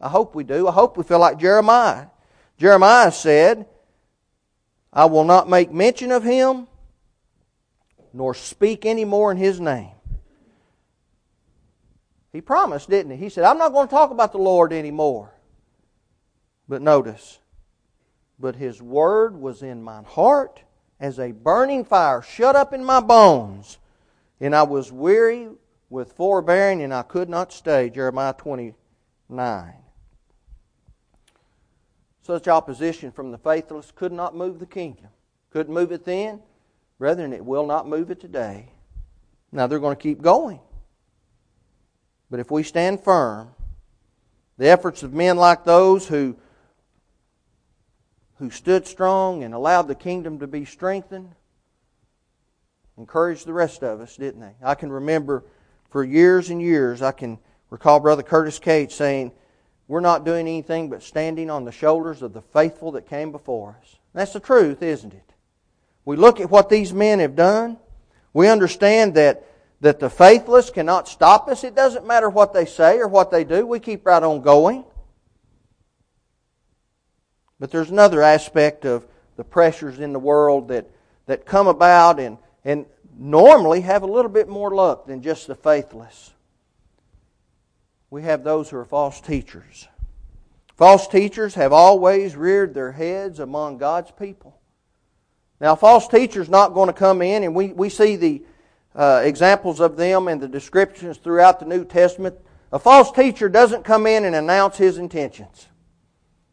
I 0.00 0.08
hope 0.08 0.34
we 0.34 0.44
do. 0.44 0.68
I 0.68 0.72
hope 0.72 0.96
we 0.96 1.04
feel 1.04 1.18
like 1.18 1.38
Jeremiah. 1.38 2.06
Jeremiah 2.58 3.12
said, 3.12 3.66
I 4.92 5.06
will 5.06 5.24
not 5.24 5.48
make 5.48 5.72
mention 5.72 6.12
of 6.12 6.22
him, 6.22 6.66
nor 8.12 8.34
speak 8.34 8.84
any 8.84 9.04
more 9.04 9.30
in 9.30 9.38
his 9.38 9.60
name. 9.60 9.92
He 12.32 12.40
promised, 12.40 12.90
didn't 12.90 13.12
he? 13.12 13.18
He 13.18 13.28
said, 13.28 13.44
I'm 13.44 13.58
not 13.58 13.72
going 13.72 13.88
to 13.88 13.90
talk 13.90 14.10
about 14.10 14.32
the 14.32 14.38
Lord 14.38 14.72
anymore. 14.72 15.32
But 16.68 16.82
notice, 16.82 17.38
but 18.38 18.56
his 18.56 18.80
word 18.82 19.36
was 19.36 19.62
in 19.62 19.82
my 19.82 20.02
heart 20.02 20.62
as 21.02 21.18
a 21.18 21.32
burning 21.32 21.84
fire 21.84 22.22
shut 22.22 22.54
up 22.54 22.72
in 22.72 22.82
my 22.82 23.00
bones. 23.00 23.76
And 24.40 24.54
I 24.54 24.62
was 24.62 24.92
weary 24.92 25.48
with 25.90 26.12
forbearing, 26.12 26.80
and 26.80 26.94
I 26.94 27.02
could 27.02 27.28
not 27.28 27.52
stay. 27.52 27.90
Jeremiah 27.90 28.32
29. 28.32 29.74
such 32.22 32.46
opposition 32.46 33.10
from 33.10 33.32
the 33.32 33.38
faithless 33.38 33.92
could 33.94 34.12
not 34.12 34.36
move 34.36 34.60
the 34.60 34.66
kingdom. 34.66 35.08
Couldn't 35.50 35.74
move 35.74 35.90
it 35.90 36.04
then. 36.04 36.40
Brethren, 36.98 37.32
it 37.32 37.44
will 37.44 37.66
not 37.66 37.88
move 37.88 38.12
it 38.12 38.20
today. 38.20 38.68
Now 39.50 39.66
they're 39.66 39.80
going 39.80 39.96
to 39.96 40.02
keep 40.02 40.22
going. 40.22 40.60
But 42.30 42.38
if 42.38 42.50
we 42.50 42.62
stand 42.62 43.02
firm, 43.02 43.50
the 44.56 44.68
efforts 44.68 45.02
of 45.02 45.12
men 45.12 45.36
like 45.36 45.64
those 45.64 46.06
who, 46.06 46.36
who 48.42 48.50
stood 48.50 48.88
strong 48.88 49.44
and 49.44 49.54
allowed 49.54 49.82
the 49.82 49.94
kingdom 49.94 50.40
to 50.40 50.48
be 50.48 50.64
strengthened 50.64 51.32
encouraged 52.98 53.46
the 53.46 53.52
rest 53.52 53.84
of 53.84 54.00
us, 54.00 54.16
didn't 54.16 54.40
they? 54.40 54.54
I 54.60 54.74
can 54.74 54.90
remember 54.90 55.44
for 55.90 56.02
years 56.02 56.50
and 56.50 56.60
years, 56.60 57.02
I 57.02 57.12
can 57.12 57.38
recall 57.70 58.00
Brother 58.00 58.24
Curtis 58.24 58.58
Cates 58.58 58.96
saying, 58.96 59.30
We're 59.86 60.00
not 60.00 60.24
doing 60.24 60.48
anything 60.48 60.90
but 60.90 61.04
standing 61.04 61.50
on 61.50 61.64
the 61.64 61.70
shoulders 61.70 62.20
of 62.20 62.32
the 62.32 62.42
faithful 62.42 62.90
that 62.92 63.08
came 63.08 63.30
before 63.30 63.78
us. 63.80 63.96
That's 64.12 64.32
the 64.32 64.40
truth, 64.40 64.82
isn't 64.82 65.14
it? 65.14 65.34
We 66.04 66.16
look 66.16 66.40
at 66.40 66.50
what 66.50 66.68
these 66.68 66.92
men 66.92 67.20
have 67.20 67.36
done. 67.36 67.78
We 68.32 68.48
understand 68.48 69.14
that, 69.14 69.46
that 69.82 70.00
the 70.00 70.10
faithless 70.10 70.68
cannot 70.68 71.06
stop 71.06 71.46
us. 71.46 71.62
It 71.62 71.76
doesn't 71.76 72.08
matter 72.08 72.28
what 72.28 72.52
they 72.52 72.66
say 72.66 72.98
or 72.98 73.06
what 73.06 73.30
they 73.30 73.44
do. 73.44 73.64
We 73.64 73.78
keep 73.78 74.04
right 74.04 74.20
on 74.20 74.42
going. 74.42 74.84
But 77.62 77.70
there's 77.70 77.92
another 77.92 78.22
aspect 78.22 78.84
of 78.84 79.06
the 79.36 79.44
pressures 79.44 80.00
in 80.00 80.12
the 80.12 80.18
world 80.18 80.66
that, 80.66 80.90
that 81.26 81.46
come 81.46 81.68
about 81.68 82.18
and, 82.18 82.38
and 82.64 82.86
normally 83.16 83.82
have 83.82 84.02
a 84.02 84.06
little 84.06 84.32
bit 84.32 84.48
more 84.48 84.74
luck 84.74 85.06
than 85.06 85.22
just 85.22 85.46
the 85.46 85.54
faithless. 85.54 86.32
We 88.10 88.22
have 88.22 88.42
those 88.42 88.68
who 88.68 88.78
are 88.78 88.84
false 88.84 89.20
teachers. 89.20 89.86
False 90.74 91.06
teachers 91.06 91.54
have 91.54 91.72
always 91.72 92.34
reared 92.34 92.74
their 92.74 92.90
heads 92.90 93.38
among 93.38 93.78
God's 93.78 94.10
people. 94.10 94.58
Now, 95.60 95.76
false 95.76 96.08
teachers 96.08 96.48
not 96.48 96.74
going 96.74 96.88
to 96.88 96.92
come 96.92 97.22
in, 97.22 97.44
and 97.44 97.54
we, 97.54 97.68
we 97.68 97.90
see 97.90 98.16
the 98.16 98.42
uh, 98.96 99.20
examples 99.22 99.78
of 99.78 99.96
them 99.96 100.26
and 100.26 100.40
the 100.40 100.48
descriptions 100.48 101.16
throughout 101.16 101.60
the 101.60 101.66
New 101.66 101.84
Testament. 101.84 102.34
A 102.72 102.80
false 102.80 103.12
teacher 103.12 103.48
doesn't 103.48 103.84
come 103.84 104.08
in 104.08 104.24
and 104.24 104.34
announce 104.34 104.78
his 104.78 104.98
intentions. 104.98 105.68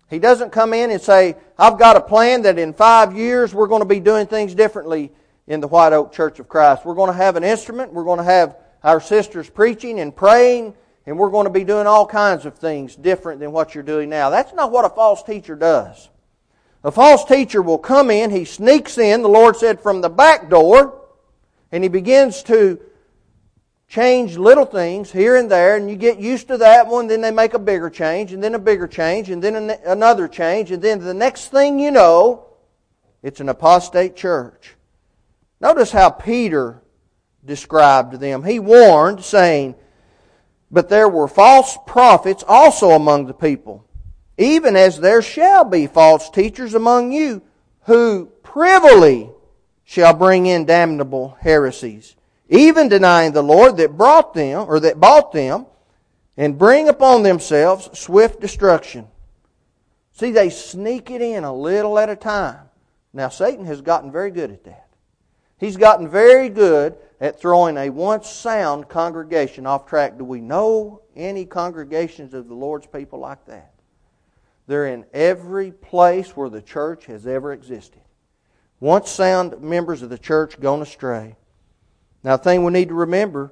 He 0.10 0.20
doesn't 0.20 0.52
come 0.52 0.74
in 0.74 0.90
and 0.92 1.02
say, 1.02 1.36
I've 1.58 1.78
got 1.78 1.96
a 1.96 2.02
plan 2.02 2.42
that 2.44 2.58
in 2.58 2.74
five 2.74 3.16
years 3.16 3.54
we're 3.54 3.68
going 3.68 3.82
to 3.82 3.88
be 3.88 4.00
doing 4.00 4.26
things 4.26 4.56
differently 4.56 5.12
in 5.48 5.60
the 5.60 5.68
White 5.68 5.94
Oak 5.94 6.12
Church 6.12 6.40
of 6.40 6.48
Christ. 6.48 6.84
We're 6.84 6.96
going 6.96 7.12
to 7.12 7.18
have 7.18 7.36
an 7.36 7.44
instrument, 7.44 7.94
we're 7.94 8.04
going 8.04 8.18
to 8.18 8.24
have 8.24 8.58
our 8.84 9.00
sisters 9.00 9.50
preaching 9.50 10.00
and 10.00 10.16
praying, 10.16 10.74
and 11.06 11.18
we're 11.18 11.30
going 11.30 11.46
to 11.46 11.52
be 11.52 11.64
doing 11.64 11.86
all 11.86 12.06
kinds 12.06 12.46
of 12.46 12.58
things 12.58 12.96
different 12.96 13.40
than 13.40 13.52
what 13.52 13.76
you're 13.76 13.84
doing 13.84 14.10
now. 14.10 14.30
That's 14.30 14.54
not 14.54 14.72
what 14.72 14.86
a 14.86 14.90
false 14.90 15.22
teacher 15.22 15.56
does. 15.56 16.10
A 16.84 16.92
false 16.92 17.26
teacher 17.26 17.62
will 17.62 17.78
come 17.78 18.10
in, 18.10 18.32
he 18.32 18.46
sneaks 18.46 18.98
in, 18.98 19.22
the 19.22 19.28
Lord 19.28 19.58
said, 19.58 19.82
from 19.82 20.02
the 20.02 20.10
back 20.10 20.50
door, 20.50 21.02
and 21.72 21.84
he 21.84 21.90
begins 21.90 22.42
to 22.44 22.80
change 23.90 24.38
little 24.38 24.66
things 24.66 25.12
here 25.12 25.36
and 25.36 25.52
there, 25.52 25.76
and 25.76 25.90
you 25.90 25.98
get 25.98 26.20
used 26.20 26.48
to 26.48 26.58
that 26.60 26.88
one, 26.88 27.08
then 27.08 27.20
they 27.20 27.32
make 27.32 27.54
a 27.54 27.60
bigger 27.60 27.90
change, 27.90 28.32
and 28.32 28.42
then 28.42 28.56
a 28.56 28.60
bigger 28.60 28.88
change, 28.88 29.30
and 29.30 29.44
then 29.44 29.56
another 29.86 30.30
change, 30.30 30.72
and 30.72 30.82
then 30.82 31.00
the 31.00 31.14
next 31.14 31.50
thing 31.50 31.80
you 31.80 31.92
know, 31.92 32.46
it's 33.22 33.42
an 33.42 33.50
apostate 33.50 34.16
church. 34.16 34.76
Notice 35.60 35.92
how 35.92 36.10
Peter 36.10 36.82
described 37.44 38.14
them. 38.14 38.46
He 38.46 38.60
warned, 38.60 39.26
saying, 39.26 39.76
But 40.72 40.88
there 40.88 41.10
were 41.10 41.28
false 41.28 41.78
prophets 41.86 42.46
also 42.48 42.92
among 42.92 43.26
the 43.26 43.34
people 43.34 43.86
even 44.40 44.78
as 44.78 45.00
there 45.00 45.22
shall 45.22 45.66
be 45.66 45.86
false 45.86 46.30
teachers 46.30 46.74
among 46.74 47.12
you 47.12 47.42
who 47.82 48.28
privily 48.42 49.30
shall 49.84 50.14
bring 50.14 50.46
in 50.46 50.66
damnable 50.66 51.38
heresies, 51.42 52.16
even 52.50 52.90
denying 52.90 53.32
the 53.32 53.44
Lord 53.44 53.78
that 53.78 53.96
brought 53.96 54.34
them 54.34 54.66
or 54.68 54.80
that 54.82 55.00
bought 55.00 55.32
them, 55.32 55.68
and 56.36 56.58
bring 56.58 56.88
upon 56.88 57.24
themselves 57.24 57.90
swift 57.98 58.40
destruction. 58.40 59.08
See, 60.14 60.32
they 60.32 60.50
sneak 60.50 61.12
it 61.12 61.22
in 61.22 61.44
a 61.44 61.54
little 61.54 62.00
at 62.00 62.10
a 62.10 62.16
time. 62.16 62.70
Now, 63.14 63.30
Satan 63.30 63.66
has 63.66 63.82
gotten 63.82 64.12
very 64.12 64.32
good 64.32 64.52
at 64.52 64.64
that. 64.64 64.88
He's 65.58 65.78
gotten 65.78 66.08
very 66.08 66.50
good 66.50 66.96
at 67.20 67.40
throwing 67.40 67.76
a 67.78 67.90
once 67.90 68.30
sound 68.30 68.88
congregation 68.88 69.66
off 69.66 69.86
track. 69.86 70.18
Do 70.18 70.24
we 70.24 70.40
know 70.40 71.02
any 71.16 71.46
congregations 71.46 72.34
of 72.34 72.48
the 72.48 72.54
Lord's 72.54 72.88
people 72.88 73.20
like 73.20 73.46
that? 73.46 73.74
They're 74.68 74.88
in 74.88 75.06
every 75.14 75.72
place 75.72 76.38
where 76.38 76.50
the 76.50 76.62
church 76.62 77.06
has 77.08 77.28
ever 77.28 77.52
existed. 77.52 78.02
Once 78.80 79.10
sound 79.10 79.62
members 79.62 80.02
of 80.02 80.10
the 80.10 80.18
church 80.18 80.60
gone 80.60 80.82
astray. 80.82 81.36
Now, 82.24 82.38
the 82.38 82.44
thing 82.44 82.64
we 82.64 82.72
need 82.72 82.90
to 82.90 82.96
remember 82.96 83.52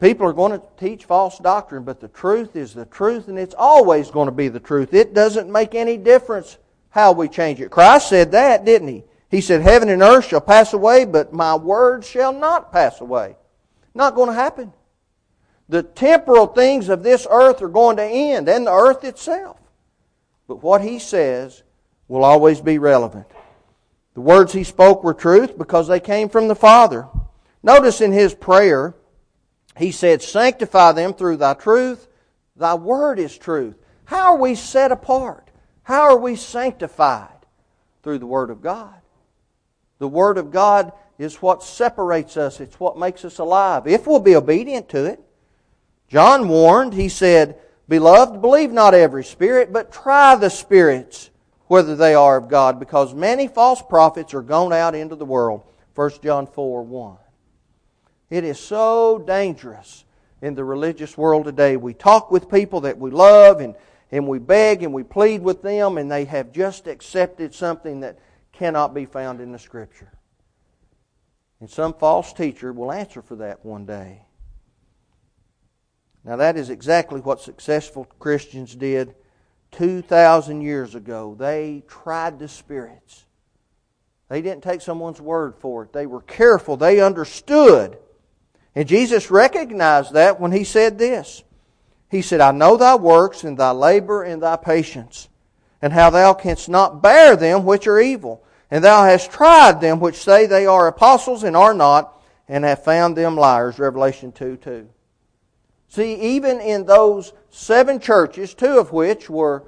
people 0.00 0.26
are 0.26 0.32
going 0.32 0.52
to 0.52 0.62
teach 0.78 1.04
false 1.04 1.38
doctrine, 1.38 1.84
but 1.84 2.00
the 2.00 2.08
truth 2.08 2.56
is 2.56 2.74
the 2.74 2.86
truth, 2.86 3.28
and 3.28 3.38
it's 3.38 3.54
always 3.56 4.10
going 4.10 4.26
to 4.26 4.32
be 4.32 4.48
the 4.48 4.60
truth. 4.60 4.94
It 4.94 5.14
doesn't 5.14 5.50
make 5.50 5.74
any 5.74 5.96
difference 5.96 6.58
how 6.90 7.12
we 7.12 7.28
change 7.28 7.60
it. 7.60 7.70
Christ 7.70 8.08
said 8.08 8.32
that, 8.32 8.64
didn't 8.64 8.88
he? 8.88 9.04
He 9.30 9.40
said, 9.40 9.62
Heaven 9.62 9.88
and 9.88 10.02
earth 10.02 10.26
shall 10.26 10.40
pass 10.40 10.72
away, 10.72 11.04
but 11.04 11.32
my 11.32 11.54
word 11.54 12.04
shall 12.04 12.32
not 12.32 12.72
pass 12.72 13.00
away. 13.00 13.36
Not 13.94 14.14
going 14.14 14.28
to 14.28 14.34
happen. 14.34 14.72
The 15.68 15.84
temporal 15.84 16.48
things 16.48 16.88
of 16.88 17.04
this 17.04 17.26
earth 17.30 17.62
are 17.62 17.68
going 17.68 17.96
to 17.98 18.04
end, 18.04 18.48
and 18.48 18.66
the 18.66 18.72
earth 18.72 19.04
itself. 19.04 19.58
But 20.48 20.64
what 20.64 20.82
he 20.82 20.98
says 20.98 21.62
will 22.08 22.24
always 22.24 22.60
be 22.60 22.78
relevant. 22.78 23.26
The 24.14 24.20
words 24.20 24.52
he 24.52 24.64
spoke 24.64 25.04
were 25.04 25.14
truth 25.14 25.56
because 25.56 25.86
they 25.86 26.00
came 26.00 26.28
from 26.28 26.48
the 26.48 26.56
Father. 26.56 27.06
Notice 27.62 28.00
in 28.00 28.12
his 28.12 28.34
prayer, 28.34 28.94
he 29.76 29.92
said, 29.92 30.22
Sanctify 30.22 30.92
them 30.92 31.14
through 31.14 31.36
thy 31.36 31.54
truth. 31.54 32.08
Thy 32.56 32.74
word 32.74 33.18
is 33.18 33.36
truth. 33.36 33.76
How 34.04 34.32
are 34.32 34.38
we 34.38 34.54
set 34.54 34.92
apart? 34.92 35.50
How 35.82 36.02
are 36.02 36.18
we 36.18 36.36
sanctified? 36.36 37.28
Through 38.02 38.18
the 38.18 38.26
Word 38.26 38.50
of 38.50 38.62
God. 38.62 38.94
The 39.98 40.08
Word 40.08 40.38
of 40.38 40.50
God 40.50 40.92
is 41.18 41.36
what 41.36 41.62
separates 41.62 42.36
us, 42.36 42.60
it's 42.60 42.80
what 42.80 42.98
makes 42.98 43.24
us 43.24 43.38
alive, 43.38 43.86
if 43.86 44.06
we'll 44.06 44.20
be 44.20 44.36
obedient 44.36 44.88
to 44.88 45.04
it. 45.04 45.20
John 46.08 46.48
warned, 46.48 46.94
he 46.94 47.08
said, 47.08 47.58
Beloved, 47.88 48.40
believe 48.40 48.72
not 48.72 48.94
every 48.94 49.24
spirit, 49.24 49.72
but 49.72 49.92
try 49.92 50.34
the 50.34 50.48
spirits 50.48 51.30
whether 51.66 51.94
they 51.94 52.14
are 52.14 52.36
of 52.36 52.48
God, 52.48 52.80
because 52.80 53.14
many 53.14 53.46
false 53.46 53.82
prophets 53.82 54.32
are 54.34 54.42
gone 54.42 54.72
out 54.72 54.94
into 54.94 55.14
the 55.14 55.24
world. 55.24 55.62
1 55.94 56.10
John 56.22 56.46
4 56.46 56.82
1. 56.82 57.16
It 58.30 58.44
is 58.44 58.60
so 58.60 59.18
dangerous 59.18 60.04
in 60.40 60.54
the 60.54 60.64
religious 60.64 61.18
world 61.18 61.44
today. 61.44 61.76
We 61.76 61.94
talk 61.94 62.30
with 62.30 62.48
people 62.48 62.82
that 62.82 62.96
we 62.96 63.10
love 63.10 63.60
and, 63.60 63.74
and 64.12 64.26
we 64.26 64.38
beg 64.38 64.84
and 64.84 64.94
we 64.94 65.02
plead 65.02 65.42
with 65.42 65.62
them, 65.62 65.98
and 65.98 66.10
they 66.10 66.24
have 66.26 66.52
just 66.52 66.86
accepted 66.86 67.52
something 67.52 68.00
that 68.00 68.18
cannot 68.52 68.94
be 68.94 69.04
found 69.04 69.40
in 69.40 69.50
the 69.50 69.58
Scripture. 69.58 70.12
And 71.58 71.68
some 71.68 71.92
false 71.92 72.32
teacher 72.32 72.72
will 72.72 72.92
answer 72.92 73.20
for 73.20 73.36
that 73.36 73.64
one 73.64 73.84
day. 73.84 74.22
Now, 76.24 76.36
that 76.36 76.56
is 76.56 76.70
exactly 76.70 77.20
what 77.20 77.40
successful 77.40 78.04
Christians 78.18 78.74
did 78.74 79.14
2,000 79.72 80.60
years 80.60 80.94
ago. 80.94 81.34
They 81.38 81.82
tried 81.88 82.38
the 82.38 82.48
spirits. 82.48 83.24
They 84.28 84.42
didn't 84.42 84.62
take 84.62 84.80
someone's 84.80 85.20
word 85.20 85.56
for 85.58 85.84
it. 85.84 85.92
They 85.92 86.06
were 86.06 86.20
careful. 86.20 86.76
They 86.76 87.00
understood. 87.00 87.98
And 88.74 88.88
Jesus 88.88 89.30
recognized 89.30 90.12
that 90.12 90.40
when 90.40 90.52
he 90.52 90.64
said 90.64 90.98
this. 90.98 91.42
He 92.10 92.22
said, 92.22 92.40
I 92.40 92.50
know 92.50 92.76
thy 92.76 92.96
works 92.96 93.44
and 93.44 93.56
thy 93.56 93.70
labor 93.70 94.22
and 94.22 94.42
thy 94.42 94.56
patience, 94.56 95.28
and 95.80 95.92
how 95.92 96.10
thou 96.10 96.34
canst 96.34 96.68
not 96.68 97.02
bear 97.02 97.36
them 97.36 97.64
which 97.64 97.86
are 97.86 98.00
evil. 98.00 98.44
And 98.70 98.84
thou 98.84 99.04
hast 99.04 99.30
tried 99.30 99.80
them 99.80 100.00
which 100.00 100.16
say 100.16 100.46
they 100.46 100.66
are 100.66 100.88
apostles 100.88 101.42
and 101.44 101.56
are 101.56 101.74
not, 101.74 102.20
and 102.48 102.64
have 102.64 102.84
found 102.84 103.16
them 103.16 103.36
liars. 103.36 103.78
Revelation 103.78 104.32
2 104.32 104.56
2. 104.56 104.88
See, 105.88 106.14
even 106.14 106.60
in 106.60 106.86
those 106.86 107.32
seven 107.50 107.98
churches, 107.98 108.54
two 108.54 108.78
of 108.78 108.92
which 108.92 109.28
were, 109.28 109.64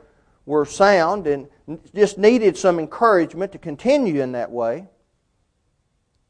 were 0.46 0.64
sound 0.64 1.26
and 1.26 1.48
just 1.94 2.16
needed 2.16 2.56
some 2.56 2.78
encouragement 2.78 3.52
to 3.52 3.58
continue 3.58 4.22
in 4.22 4.32
that 4.32 4.50
way, 4.50 4.86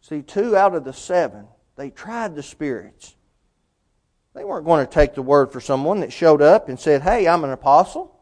see, 0.00 0.22
two 0.22 0.56
out 0.56 0.74
of 0.74 0.84
the 0.84 0.94
seven, 0.94 1.46
they 1.76 1.90
tried 1.90 2.34
the 2.34 2.42
spirits. 2.42 3.14
They 4.34 4.44
weren't 4.44 4.64
going 4.64 4.86
to 4.86 4.90
take 4.90 5.14
the 5.14 5.22
word 5.22 5.52
for 5.52 5.60
someone 5.60 6.00
that 6.00 6.12
showed 6.12 6.40
up 6.40 6.68
and 6.68 6.78
said, 6.78 7.02
Hey, 7.02 7.28
I'm 7.28 7.44
an 7.44 7.50
apostle. 7.50 8.18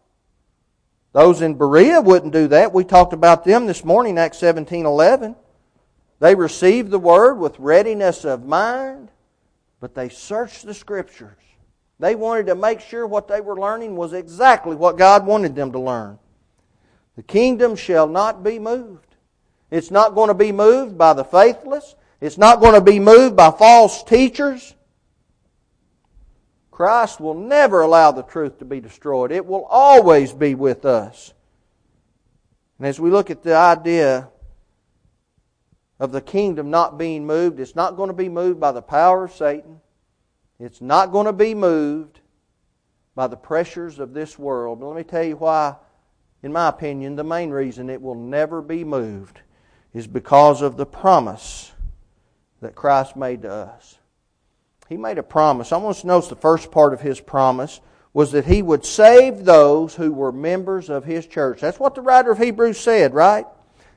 Those 1.12 1.42
in 1.42 1.54
Berea 1.54 2.00
wouldn't 2.00 2.32
do 2.32 2.48
that. 2.48 2.72
We 2.72 2.84
talked 2.84 3.12
about 3.12 3.44
them 3.44 3.66
this 3.66 3.84
morning, 3.84 4.18
Acts 4.18 4.38
17 4.38 4.86
11. 4.86 5.36
They 6.18 6.34
received 6.34 6.90
the 6.90 6.98
word 6.98 7.34
with 7.34 7.58
readiness 7.58 8.24
of 8.24 8.44
mind, 8.44 9.10
but 9.80 9.94
they 9.94 10.08
searched 10.08 10.66
the 10.66 10.74
scriptures 10.74 11.40
they 12.00 12.14
wanted 12.14 12.46
to 12.46 12.54
make 12.54 12.80
sure 12.80 13.06
what 13.06 13.28
they 13.28 13.42
were 13.42 13.60
learning 13.60 13.94
was 13.94 14.14
exactly 14.14 14.74
what 14.74 14.96
God 14.96 15.26
wanted 15.26 15.54
them 15.54 15.70
to 15.72 15.78
learn. 15.78 16.18
The 17.14 17.22
kingdom 17.22 17.76
shall 17.76 18.08
not 18.08 18.42
be 18.42 18.58
moved. 18.58 19.16
It's 19.70 19.90
not 19.90 20.14
going 20.14 20.28
to 20.28 20.34
be 20.34 20.50
moved 20.50 20.96
by 20.96 21.12
the 21.12 21.24
faithless. 21.24 21.94
It's 22.20 22.38
not 22.38 22.60
going 22.60 22.74
to 22.74 22.80
be 22.80 23.00
moved 23.00 23.36
by 23.36 23.50
false 23.50 24.02
teachers. 24.02 24.74
Christ 26.70 27.20
will 27.20 27.34
never 27.34 27.80
allow 27.80 28.10
the 28.10 28.22
truth 28.22 28.58
to 28.58 28.64
be 28.64 28.80
destroyed. 28.80 29.32
It 29.32 29.44
will 29.44 29.64
always 29.64 30.32
be 30.32 30.54
with 30.54 30.84
us. 30.84 31.32
And 32.78 32.86
as 32.86 32.98
we 32.98 33.10
look 33.10 33.30
at 33.30 33.42
the 33.42 33.54
idea 33.54 34.28
of 35.98 36.12
the 36.12 36.20
kingdom 36.20 36.70
not 36.70 36.98
being 36.98 37.26
moved, 37.26 37.60
it's 37.60 37.76
not 37.76 37.96
going 37.96 38.08
to 38.08 38.14
be 38.14 38.28
moved 38.28 38.60
by 38.60 38.72
the 38.72 38.82
power 38.82 39.24
of 39.24 39.32
Satan. 39.32 39.80
It's 40.58 40.80
not 40.80 41.12
going 41.12 41.26
to 41.26 41.32
be 41.32 41.54
moved 41.54 42.20
by 43.14 43.26
the 43.26 43.36
pressures 43.36 43.98
of 43.98 44.14
this 44.14 44.38
world. 44.38 44.80
But 44.80 44.86
let 44.86 44.96
me 44.96 45.04
tell 45.04 45.22
you 45.22 45.36
why, 45.36 45.76
in 46.42 46.52
my 46.52 46.68
opinion, 46.68 47.16
the 47.16 47.24
main 47.24 47.50
reason 47.50 47.90
it 47.90 48.00
will 48.00 48.14
never 48.14 48.62
be 48.62 48.84
moved 48.84 49.40
is 49.92 50.06
because 50.06 50.62
of 50.62 50.76
the 50.76 50.86
promise 50.86 51.72
that 52.60 52.74
Christ 52.74 53.16
made 53.16 53.42
to 53.42 53.52
us. 53.52 53.98
He 54.88 54.96
made 54.96 55.18
a 55.18 55.22
promise. 55.22 55.72
I 55.72 55.76
want 55.76 56.04
notice 56.04 56.28
the 56.28 56.36
first 56.36 56.70
part 56.70 56.92
of 56.92 57.00
his 57.00 57.20
promise 57.20 57.80
was 58.12 58.32
that 58.32 58.46
he 58.46 58.60
would 58.60 58.84
save 58.84 59.44
those 59.44 59.94
who 59.94 60.12
were 60.12 60.32
members 60.32 60.90
of 60.90 61.04
his 61.04 61.26
church. 61.26 61.60
That's 61.60 61.78
what 61.78 61.94
the 61.94 62.00
writer 62.00 62.32
of 62.32 62.38
Hebrews 62.38 62.78
said, 62.78 63.14
right? 63.14 63.46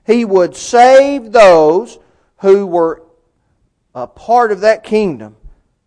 He 0.06 0.24
would 0.24 0.56
save 0.56 1.32
those 1.32 1.98
who 2.38 2.68
were 2.68 3.04
a 3.96 4.06
part 4.06 4.52
of 4.52 4.62
that 4.62 4.84
kingdom, 4.84 5.36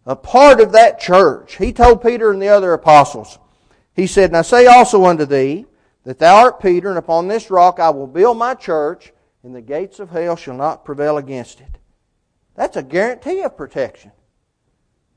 a 0.04 0.16
part 0.16 0.60
of 0.60 0.72
that 0.72 0.98
church. 0.98 1.56
He 1.56 1.72
told 1.72 2.02
Peter 2.02 2.32
and 2.32 2.42
the 2.42 2.48
other 2.48 2.72
apostles, 2.72 3.38
He 3.94 4.06
said, 4.06 4.30
And 4.30 4.38
I 4.38 4.42
say 4.42 4.66
also 4.66 5.04
unto 5.04 5.24
thee, 5.24 5.66
that 6.04 6.18
thou 6.18 6.36
art 6.36 6.60
Peter, 6.60 6.88
and 6.88 6.98
upon 6.98 7.28
this 7.28 7.50
rock 7.50 7.80
I 7.80 7.90
will 7.90 8.06
build 8.06 8.38
my 8.38 8.54
church, 8.54 9.12
and 9.42 9.54
the 9.54 9.60
gates 9.60 10.00
of 10.00 10.10
hell 10.10 10.36
shall 10.36 10.54
not 10.54 10.84
prevail 10.84 11.18
against 11.18 11.60
it. 11.60 11.75
That's 12.56 12.76
a 12.76 12.82
guarantee 12.82 13.42
of 13.42 13.56
protection. 13.56 14.12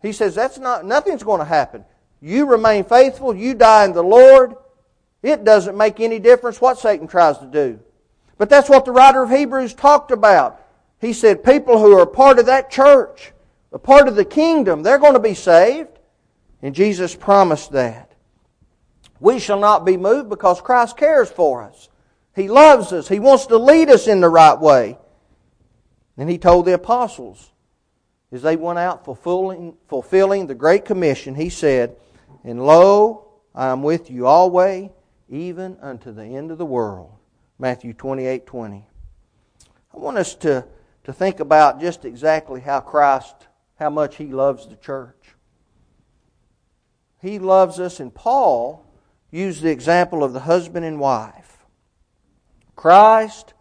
He 0.02 0.12
says 0.12 0.36
that's 0.36 0.58
not 0.58 0.86
nothing's 0.86 1.23
going 1.23 1.39
to 1.39 1.45
happen. 1.45 1.86
You 2.21 2.45
remain 2.45 2.84
faithful, 2.84 3.36
you 3.36 3.54
die 3.54 3.86
in 3.86 3.93
the 3.93 4.04
Lord. 4.04 4.56
It 5.21 5.43
doesn't 5.43 5.78
make 5.78 5.99
any 5.99 6.19
difference 6.19 6.62
what 6.62 6.80
Satan 6.80 7.08
tries 7.08 7.38
to 7.39 7.45
do. 7.45 7.80
But 8.38 8.49
that's 8.49 8.69
what 8.69 8.86
the 8.86 8.91
writer 8.91 9.23
of 9.23 9.30
Hebrews 9.30 9.73
talked 9.73 10.12
about. 10.12 10.62
He 11.02 11.13
said 11.13 11.43
people 11.43 11.80
who 11.80 11.97
are 11.97 12.06
part 12.06 12.39
of 12.39 12.45
that 12.45 12.71
church, 12.71 13.34
a 13.71 13.80
part 13.80 14.08
of 14.08 14.15
the 14.15 14.25
kingdom, 14.25 14.84
they're 14.84 14.97
going 14.97 15.13
to 15.13 15.19
be 15.19 15.34
saved. 15.34 15.99
And 16.62 16.75
Jesus 16.75 17.15
promised 17.15 17.71
that. 17.71 18.13
We 19.19 19.39
shall 19.39 19.60
not 19.60 19.86
be 19.86 19.97
moved 19.97 20.30
because 20.30 20.62
Christ 20.62 20.97
cares 20.97 21.30
for 21.30 21.63
us. 21.63 21.89
He 22.36 22.47
loves 22.47 22.93
us. 22.93 23.08
He 23.08 23.19
wants 23.19 23.47
to 23.47 23.58
lead 23.58 23.89
us 23.89 24.08
in 24.08 24.21
the 24.21 24.30
right 24.30 24.60
way. 24.60 24.97
And 26.19 26.29
he 26.29 26.38
told 26.38 26.65
the 26.65 26.73
apostles, 26.73 27.49
as 28.29 28.41
they 28.41 28.58
went 28.58 28.77
out 28.77 29.05
fulfilling, 29.05 29.77
fulfilling 29.88 30.47
the 30.47 30.53
Great 30.53 30.84
Commission, 30.84 31.34
he 31.34 31.49
said, 31.49 31.95
And 32.43 32.62
lo, 32.62 33.29
I 33.55 33.67
am 33.67 33.84
with 33.84 34.12
you 34.12 34.27
always, 34.27 34.89
even 35.29 35.77
unto 35.82 36.12
the 36.12 36.25
end 36.25 36.51
of 36.51 36.58
the 36.58 36.65
world. 36.65 37.13
Matthew 37.58 37.93
28 37.93 38.45
20. 38.45 38.86
I 39.93 39.97
want 39.97 40.17
us 40.17 40.36
to, 40.36 40.65
to 41.05 41.13
think 41.13 41.39
about 41.39 41.79
just 41.79 42.03
exactly 42.03 42.60
how 42.60 42.82
Christ, 42.82 43.47
how 43.79 43.89
much 43.89 44.17
He 44.17 44.27
loves 44.27 44.67
the 44.67 44.75
church. 44.75 45.36
He 47.21 47.39
loves 47.39 47.79
us, 47.79 48.01
and 48.01 48.13
Paul 48.13 48.86
used 49.32 49.62
the 49.62 49.71
example 49.71 50.25
of 50.25 50.34
the 50.34 50.41
husband 50.41 50.86
and 50.86 50.99
wife. 50.99 51.65
Christ 52.75 53.53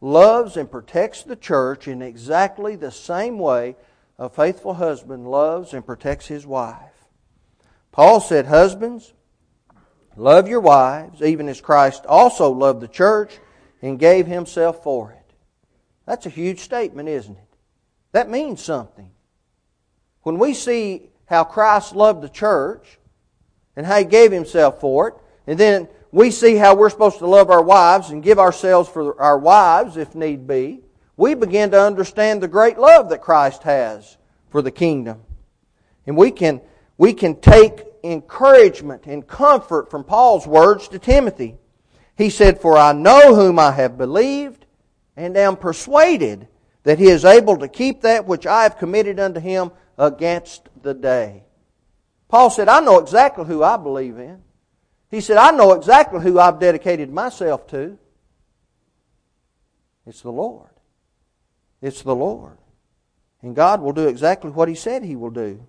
loves 0.00 0.56
and 0.56 0.70
protects 0.70 1.22
the 1.22 1.36
church 1.36 1.88
in 1.88 2.02
exactly 2.02 2.76
the 2.76 2.90
same 2.90 3.38
way 3.38 3.76
a 4.18 4.28
faithful 4.28 4.74
husband 4.74 5.30
loves 5.30 5.72
and 5.72 5.86
protects 5.86 6.26
his 6.26 6.46
wife. 6.46 7.06
Paul 7.92 8.20
said, 8.20 8.46
Husbands, 8.46 9.12
love 10.16 10.48
your 10.48 10.60
wives, 10.60 11.22
even 11.22 11.48
as 11.48 11.60
Christ 11.60 12.04
also 12.06 12.50
loved 12.50 12.80
the 12.80 12.88
church 12.88 13.38
and 13.80 13.98
gave 13.98 14.26
himself 14.26 14.82
for 14.82 15.12
it. 15.12 15.34
That's 16.06 16.26
a 16.26 16.30
huge 16.30 16.60
statement, 16.60 17.08
isn't 17.08 17.36
it? 17.36 17.56
That 18.12 18.30
means 18.30 18.62
something. 18.62 19.10
When 20.22 20.38
we 20.38 20.54
see 20.54 21.10
how 21.26 21.44
Christ 21.44 21.94
loved 21.94 22.22
the 22.22 22.28
church 22.28 22.98
and 23.76 23.86
how 23.86 23.98
he 23.98 24.04
gave 24.04 24.32
himself 24.32 24.80
for 24.80 25.08
it, 25.08 25.14
and 25.46 25.58
then 25.58 25.88
we 26.10 26.30
see 26.30 26.56
how 26.56 26.74
we're 26.74 26.90
supposed 26.90 27.18
to 27.18 27.26
love 27.26 27.50
our 27.50 27.62
wives 27.62 28.10
and 28.10 28.22
give 28.22 28.38
ourselves 28.38 28.88
for 28.88 29.20
our 29.20 29.38
wives 29.38 29.96
if 29.96 30.14
need 30.14 30.46
be, 30.46 30.80
we 31.16 31.34
begin 31.34 31.70
to 31.72 31.80
understand 31.80 32.42
the 32.42 32.48
great 32.48 32.78
love 32.78 33.10
that 33.10 33.20
Christ 33.20 33.64
has 33.64 34.16
for 34.50 34.62
the 34.62 34.70
kingdom. 34.70 35.22
And 36.06 36.16
we 36.16 36.30
can, 36.30 36.60
we 36.96 37.12
can 37.12 37.40
take 37.40 37.84
encouragement 38.02 39.06
and 39.06 39.26
comfort 39.26 39.90
from 39.90 40.04
Paul's 40.04 40.46
words 40.46 40.88
to 40.88 40.98
Timothy. 40.98 41.56
He 42.16 42.30
said, 42.30 42.60
For 42.60 42.76
I 42.76 42.92
know 42.92 43.34
whom 43.34 43.58
I 43.58 43.72
have 43.72 43.98
believed, 43.98 44.64
and 45.16 45.36
am 45.36 45.56
persuaded 45.56 46.48
that 46.84 46.98
he 46.98 47.08
is 47.08 47.24
able 47.24 47.58
to 47.58 47.68
keep 47.68 48.02
that 48.02 48.26
which 48.26 48.46
I 48.46 48.62
have 48.62 48.78
committed 48.78 49.20
unto 49.20 49.40
him 49.40 49.72
against 49.98 50.68
the 50.80 50.94
day. 50.94 51.44
Paul 52.28 52.50
said, 52.50 52.68
I 52.68 52.80
know 52.80 52.98
exactly 52.98 53.44
who 53.44 53.62
I 53.62 53.76
believe 53.76 54.18
in. 54.18 54.42
He 55.10 55.20
said, 55.20 55.38
I 55.38 55.50
know 55.52 55.72
exactly 55.72 56.20
who 56.20 56.38
I've 56.38 56.60
dedicated 56.60 57.10
myself 57.10 57.66
to. 57.68 57.98
It's 60.06 60.20
the 60.20 60.32
Lord. 60.32 60.70
It's 61.80 62.02
the 62.02 62.14
Lord. 62.14 62.58
And 63.42 63.54
God 63.54 63.80
will 63.80 63.92
do 63.92 64.08
exactly 64.08 64.50
what 64.50 64.68
He 64.68 64.74
said 64.74 65.02
He 65.02 65.16
will 65.16 65.30
do. 65.30 65.66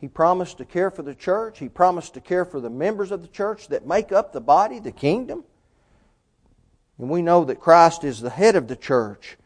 He 0.00 0.08
promised 0.08 0.58
to 0.58 0.64
care 0.64 0.90
for 0.90 1.02
the 1.02 1.14
church. 1.14 1.58
He 1.58 1.68
promised 1.68 2.14
to 2.14 2.20
care 2.20 2.44
for 2.44 2.60
the 2.60 2.70
members 2.70 3.10
of 3.10 3.22
the 3.22 3.28
church 3.28 3.68
that 3.68 3.86
make 3.86 4.12
up 4.12 4.32
the 4.32 4.40
body, 4.40 4.78
the 4.78 4.92
kingdom. 4.92 5.44
And 6.98 7.10
we 7.10 7.22
know 7.22 7.44
that 7.44 7.60
Christ 7.60 8.04
is 8.04 8.20
the 8.20 8.30
head 8.30 8.56
of 8.56 8.68
the 8.68 8.76
church, 8.76 9.36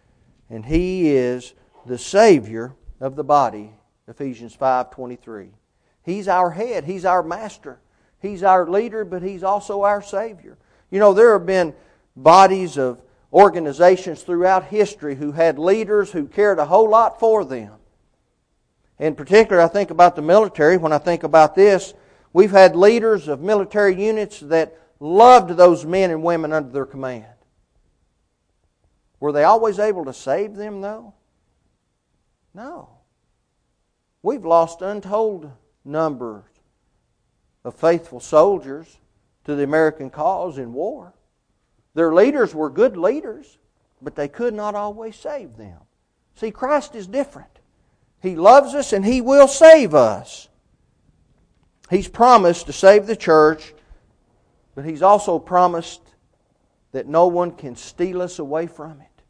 and 0.51 0.65
He 0.65 1.11
is 1.11 1.55
the 1.87 1.99
Savior 1.99 2.75
of 3.01 3.17
the 3.17 3.25
body. 3.25 3.73
Ephesians 4.07 4.57
5.23. 4.57 5.51
He's 6.03 6.29
our 6.29 6.51
head. 6.51 6.85
He's 6.85 7.05
our 7.05 7.23
master. 7.23 7.81
He's 8.25 8.43
our 8.43 8.67
leader, 8.67 9.05
but 9.05 9.23
He's 9.23 9.43
also 9.43 9.83
our 9.83 10.01
Savior. 10.01 10.57
You 10.91 10.99
know, 10.99 11.13
there 11.13 11.35
have 11.35 11.47
been 11.47 11.75
bodies 12.17 12.79
of 12.79 13.03
organizations 13.33 14.23
throughout 14.23 14.65
history 14.65 15.15
who 15.15 15.33
had 15.33 15.59
leaders 15.59 16.11
who 16.11 16.27
cared 16.27 16.59
a 16.59 16.65
whole 16.65 16.89
lot 16.89 17.21
for 17.21 17.45
them. 17.45 17.73
In 18.99 19.15
particular, 19.15 19.61
I 19.61 19.69
think 19.69 19.91
about 19.91 20.17
the 20.17 20.23
military. 20.23 20.77
When 20.79 20.93
I 20.93 20.99
think 20.99 21.23
about 21.23 21.55
this, 21.55 21.93
we've 22.33 22.53
had 22.53 22.77
leaders 22.77 23.29
of 23.29 23.41
military 23.41 24.03
units 24.03 24.41
that 24.41 24.79
loved 25.01 25.51
those 25.51 25.85
men 25.85 26.11
and 26.11 26.23
women 26.23 26.53
under 26.53 26.71
their 26.71 26.87
command. 26.87 27.27
Were 29.21 29.33
they 29.33 29.45
always 29.45 29.79
able 29.79 30.05
to 30.07 30.15
save 30.15 30.55
them, 30.55 30.81
though? 30.81 31.13
No. 32.55 32.89
We've 34.23 34.45
lost 34.45 34.81
untold 34.81 35.51
numbers 35.85 36.54
of 37.65 37.75
faithful 37.75 38.21
soldiers 38.21 38.99
to 39.45 39.55
the 39.55 39.65
American 39.65 40.11
cause 40.11 40.59
in 40.59 40.73
war. 40.73 41.15
Their 41.95 42.13
leaders 42.13 42.55
were 42.55 42.71
good 42.71 42.97
leaders, 42.97 43.59
but 44.03 44.15
they 44.15 44.29
could 44.29 44.55
not 44.55 44.75
always 44.75 45.17
save 45.17 45.57
them. 45.57 45.79
See, 46.37 46.51
Christ 46.51 46.95
is 46.95 47.07
different. 47.07 47.49
He 48.21 48.37
loves 48.37 48.75
us 48.75 48.93
and 48.93 49.05
He 49.05 49.21
will 49.21 49.49
save 49.49 49.95
us. 49.95 50.49
He's 51.91 52.09
promised 52.09 52.67
to 52.67 52.73
save 52.73 53.07
the 53.07 53.17
church, 53.17 53.75
but 54.75 54.85
He's 54.85 55.03
also 55.03 55.39
promised 55.39 56.01
that 56.93 57.07
no 57.07 57.27
one 57.27 57.53
can 57.53 57.77
steal 57.77 58.23
us 58.23 58.39
away 58.39 58.67
from 58.67 59.01
it. 59.01 59.23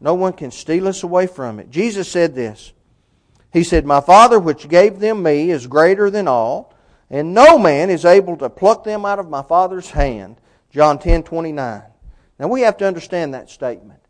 No 0.00 0.14
one 0.14 0.32
can 0.32 0.50
steal 0.50 0.88
us 0.88 1.02
away 1.02 1.26
from 1.26 1.60
it. 1.60 1.70
Jesus 1.70 2.10
said 2.10 2.34
this. 2.34 2.72
He 3.52 3.64
said, 3.64 3.84
My 3.84 4.00
Father 4.00 4.38
which 4.38 4.68
gave 4.68 4.98
them 4.98 5.22
me 5.22 5.50
is 5.50 5.66
greater 5.66 6.10
than 6.10 6.28
all 6.28 6.74
and 7.10 7.34
no 7.34 7.58
man 7.58 7.90
is 7.90 8.04
able 8.04 8.36
to 8.36 8.48
pluck 8.48 8.84
them 8.84 9.04
out 9.04 9.18
of 9.18 9.28
my 9.28 9.42
Father's 9.42 9.90
hand. 9.90 10.36
John 10.70 10.98
10 10.98 11.24
29. 11.24 11.82
Now 12.38 12.48
we 12.48 12.60
have 12.62 12.76
to 12.78 12.86
understand 12.86 13.34
that 13.34 13.50
statement. 13.50 14.00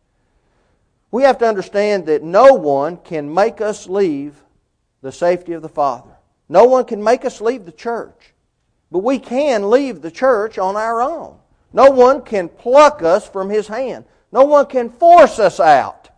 We 1.11 1.23
have 1.25 1.39
to 1.39 1.49
understand 1.49 2.07
that 2.07 2.23
no 2.23 2.55
one 2.55 2.99
can 2.99 3.33
make 3.33 3.61
us 3.61 3.89
leave 3.89 4.45
the 5.03 5.11
safety 5.11 5.55
of 5.55 5.63
the 5.63 5.69
Father. 5.69 6.11
No 6.49 6.65
one 6.65 6.85
can 6.85 7.03
make 7.03 7.25
us 7.25 7.41
leave 7.41 7.65
the 7.65 7.73
church. 7.73 8.35
But 8.93 9.01
we 9.01 9.19
can 9.19 9.71
leave 9.71 10.03
the 10.03 10.11
church 10.11 10.59
on 10.59 10.77
our 10.77 11.01
own. 11.01 11.39
No 11.73 11.91
one 11.91 12.23
can 12.23 12.49
pluck 12.49 13.03
us 13.03 13.29
from 13.29 13.49
His 13.49 13.67
hand. 13.67 14.05
No 14.33 14.45
one 14.45 14.67
can 14.67 14.91
force 14.91 15.39
us 15.39 15.59
out. 15.59 16.11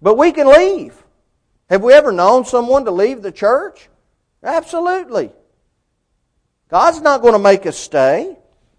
But 0.00 0.16
we 0.16 0.32
can 0.32 0.46
leave. 0.46 1.02
Have 1.68 1.82
we 1.82 1.92
ever 1.92 2.12
known 2.12 2.44
someone 2.44 2.84
to 2.84 2.90
leave 2.90 3.22
the 3.22 3.32
church? 3.32 3.88
Absolutely. 4.42 5.32
God's 6.70 7.00
not 7.00 7.20
going 7.20 7.32
to 7.32 7.40
make 7.40 7.66
us 7.66 7.76
stay. 7.76 8.36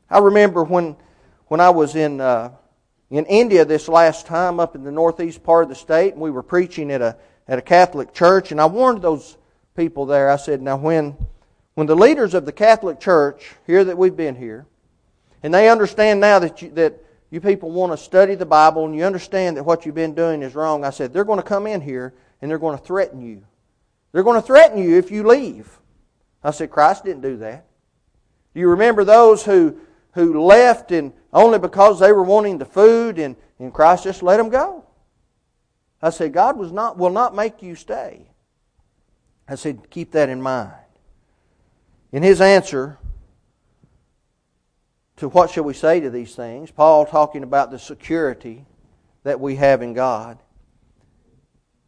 I 0.09 0.19
remember 0.19 0.63
when, 0.63 0.95
when 1.47 1.59
I 1.59 1.71
was 1.71 1.95
in 1.95 2.21
uh, 2.21 2.51
in 3.09 3.25
India 3.25 3.65
this 3.65 3.89
last 3.89 4.25
time, 4.25 4.61
up 4.61 4.75
in 4.75 4.85
the 4.85 4.91
northeast 4.91 5.43
part 5.43 5.63
of 5.63 5.69
the 5.69 5.75
state, 5.75 6.13
and 6.13 6.21
we 6.21 6.31
were 6.31 6.43
preaching 6.43 6.89
at 6.89 7.01
a 7.01 7.17
at 7.49 7.59
a 7.59 7.61
Catholic 7.61 8.13
church, 8.13 8.53
and 8.53 8.61
I 8.61 8.65
warned 8.65 9.01
those 9.01 9.37
people 9.75 10.05
there. 10.05 10.29
I 10.29 10.37
said, 10.37 10.61
"Now, 10.61 10.77
when 10.77 11.17
when 11.73 11.87
the 11.87 11.95
leaders 11.95 12.33
of 12.33 12.45
the 12.45 12.53
Catholic 12.53 13.01
Church 13.01 13.55
hear 13.67 13.83
that 13.83 13.97
we've 13.97 14.15
been 14.15 14.35
here, 14.35 14.65
and 15.43 15.53
they 15.53 15.69
understand 15.69 16.21
now 16.21 16.39
that 16.39 16.61
you, 16.61 16.69
that 16.71 16.97
you 17.29 17.41
people 17.41 17.71
want 17.71 17.91
to 17.91 17.97
study 17.97 18.35
the 18.35 18.45
Bible, 18.45 18.85
and 18.85 18.95
you 18.95 19.03
understand 19.03 19.57
that 19.57 19.63
what 19.63 19.85
you've 19.85 19.95
been 19.95 20.15
doing 20.15 20.43
is 20.43 20.55
wrong, 20.55 20.85
I 20.85 20.91
said 20.91 21.11
they're 21.11 21.25
going 21.25 21.39
to 21.39 21.43
come 21.43 21.67
in 21.67 21.81
here 21.81 22.13
and 22.41 22.49
they're 22.49 22.57
going 22.57 22.77
to 22.77 22.83
threaten 22.83 23.21
you. 23.21 23.43
They're 24.13 24.23
going 24.23 24.41
to 24.41 24.47
threaten 24.47 24.81
you 24.81 24.97
if 24.97 25.11
you 25.11 25.27
leave." 25.27 25.77
I 26.41 26.51
said, 26.51 26.71
"Christ 26.71 27.03
didn't 27.03 27.23
do 27.23 27.35
that." 27.37 27.65
Do 28.53 28.59
you 28.59 28.69
remember 28.69 29.03
those 29.03 29.43
who 29.45 29.77
who 30.13 30.41
left 30.41 30.91
and 30.91 31.13
only 31.31 31.59
because 31.59 31.99
they 31.99 32.11
were 32.11 32.23
wanting 32.23 32.57
the 32.57 32.65
food 32.65 33.17
and, 33.17 33.35
and 33.59 33.73
Christ 33.73 34.03
just 34.03 34.23
let 34.23 34.37
them 34.37 34.49
go? 34.49 34.85
I 36.01 36.09
said, 36.09 36.33
God 36.33 36.57
was 36.57 36.71
not, 36.71 36.97
will 36.97 37.11
not 37.11 37.35
make 37.35 37.61
you 37.61 37.75
stay. 37.75 38.27
I 39.47 39.55
said, 39.55 39.89
keep 39.89 40.11
that 40.11 40.29
in 40.29 40.41
mind. 40.41 40.73
In 42.11 42.23
his 42.23 42.41
answer 42.41 42.97
to 45.17 45.29
what 45.29 45.51
shall 45.51 45.63
we 45.63 45.73
say 45.73 45.99
to 45.99 46.09
these 46.09 46.35
things, 46.35 46.71
Paul 46.71 47.05
talking 47.05 47.43
about 47.43 47.71
the 47.71 47.79
security 47.79 48.65
that 49.23 49.39
we 49.39 49.55
have 49.57 49.81
in 49.81 49.93
God, 49.93 50.39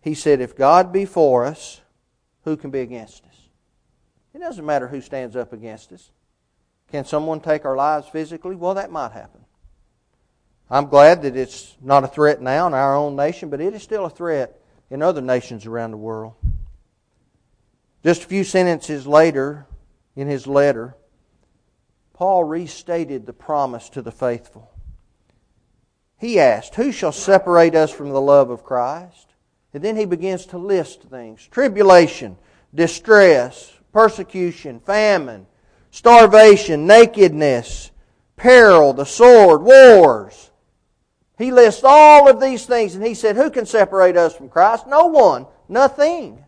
he 0.01 0.13
said, 0.13 0.39
If 0.39 0.55
God 0.55 0.93
be 0.93 1.05
for 1.05 1.45
us, 1.45 1.81
who 2.43 2.55
can 2.55 2.69
be 2.69 2.81
against 2.81 3.25
us? 3.25 3.49
It 4.33 4.39
doesn't 4.39 4.65
matter 4.65 4.87
who 4.87 5.01
stands 5.01 5.35
up 5.35 5.51
against 5.51 5.91
us. 5.91 6.11
Can 6.93 7.05
someone 7.05 7.39
take 7.39 7.65
our 7.65 7.75
lives 7.75 8.07
physically? 8.07 8.55
Well, 8.55 8.75
that 8.75 8.91
might 8.91 9.13
happen. 9.13 9.41
I'm 10.69 10.85
glad 10.85 11.23
that 11.23 11.35
it's 11.35 11.75
not 11.81 12.03
a 12.03 12.07
threat 12.07 12.39
now 12.39 12.67
in 12.67 12.75
our 12.75 12.95
own 12.95 13.15
nation, 13.15 13.49
but 13.49 13.59
it 13.59 13.73
is 13.73 13.81
still 13.81 14.05
a 14.05 14.11
threat 14.11 14.61
in 14.91 15.01
other 15.01 15.19
nations 15.19 15.65
around 15.65 15.89
the 15.89 15.97
world. 15.97 16.35
Just 18.03 18.25
a 18.25 18.27
few 18.27 18.43
sentences 18.43 19.07
later 19.07 19.65
in 20.15 20.27
his 20.27 20.45
letter, 20.45 20.95
Paul 22.13 22.43
restated 22.43 23.25
the 23.25 23.33
promise 23.33 23.89
to 23.89 24.03
the 24.03 24.11
faithful. 24.11 24.71
He 26.19 26.39
asked, 26.39 26.75
Who 26.75 26.91
shall 26.91 27.11
separate 27.11 27.73
us 27.73 27.89
from 27.89 28.09
the 28.11 28.21
love 28.21 28.51
of 28.51 28.63
Christ? 28.63 29.33
And 29.73 29.83
then 29.83 29.97
he 29.97 30.05
begins 30.05 30.45
to 30.45 30.59
list 30.59 31.01
things 31.01 31.47
tribulation, 31.47 32.37
distress, 32.71 33.73
persecution, 33.91 34.79
famine, 34.79 35.47
starvation, 35.93 36.87
nakedness, 36.87 37.91
peril, 38.35 38.93
the 38.93 39.05
sword, 39.05 39.61
wars. 39.61 40.49
He 41.37 41.51
lists 41.51 41.83
all 41.85 42.27
of 42.27 42.41
these 42.41 42.65
things 42.65 42.95
and 42.95 43.05
he 43.05 43.13
said, 43.13 43.35
Who 43.35 43.51
can 43.51 43.67
separate 43.67 44.17
us 44.17 44.35
from 44.35 44.49
Christ? 44.49 44.87
No 44.87 45.05
one, 45.05 45.45
nothing. 45.69 46.43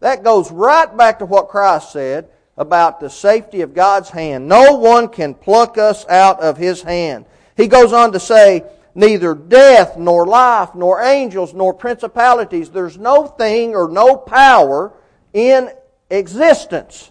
That 0.00 0.22
goes 0.22 0.52
right 0.52 0.94
back 0.94 1.20
to 1.20 1.24
what 1.24 1.48
Christ 1.48 1.92
said 1.92 2.28
about 2.58 3.00
the 3.00 3.08
safety 3.08 3.62
of 3.62 3.72
God's 3.72 4.10
hand. 4.10 4.46
No 4.46 4.74
one 4.74 5.08
can 5.08 5.32
pluck 5.32 5.78
us 5.78 6.06
out 6.06 6.40
of 6.40 6.58
His 6.58 6.82
hand. 6.82 7.24
He 7.56 7.68
goes 7.68 7.94
on 7.94 8.12
to 8.12 8.20
say, 8.20 8.62
Neither 8.94 9.34
death, 9.34 9.96
nor 9.96 10.26
life, 10.26 10.74
nor 10.74 11.02
angels, 11.02 11.54
nor 11.54 11.72
principalities, 11.72 12.70
there's 12.70 12.98
no 12.98 13.26
thing 13.26 13.74
or 13.74 13.88
no 13.88 14.16
power 14.16 14.92
in 15.32 15.70
existence 16.10 17.10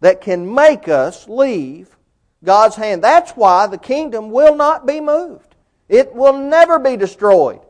that 0.00 0.20
can 0.20 0.52
make 0.54 0.88
us 0.88 1.28
leave 1.28 1.96
God's 2.44 2.76
hand. 2.76 3.02
That's 3.02 3.32
why 3.32 3.66
the 3.66 3.78
kingdom 3.78 4.30
will 4.30 4.54
not 4.54 4.86
be 4.86 5.00
moved. 5.00 5.54
It 5.88 6.14
will 6.14 6.36
never 6.36 6.78
be 6.78 6.96
destroyed. 6.96 7.60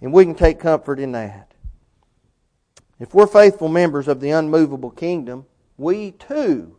And 0.00 0.12
we 0.12 0.24
can 0.24 0.34
take 0.34 0.60
comfort 0.60 1.00
in 1.00 1.12
that. 1.12 1.52
If 2.98 3.14
we're 3.14 3.26
faithful 3.26 3.68
members 3.68 4.08
of 4.08 4.20
the 4.20 4.30
unmovable 4.30 4.90
kingdom, 4.90 5.46
we 5.78 6.12
too 6.12 6.76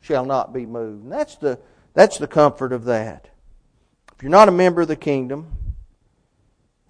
shall 0.00 0.24
not 0.24 0.52
be 0.52 0.66
moved. 0.66 1.04
And 1.04 1.12
that's 1.12 1.36
the, 1.36 1.58
that's 1.94 2.18
the 2.18 2.26
comfort 2.26 2.72
of 2.72 2.84
that. 2.84 3.30
If 4.14 4.22
you're 4.22 4.30
not 4.30 4.48
a 4.48 4.52
member 4.52 4.82
of 4.82 4.88
the 4.88 4.96
kingdom, 4.96 5.56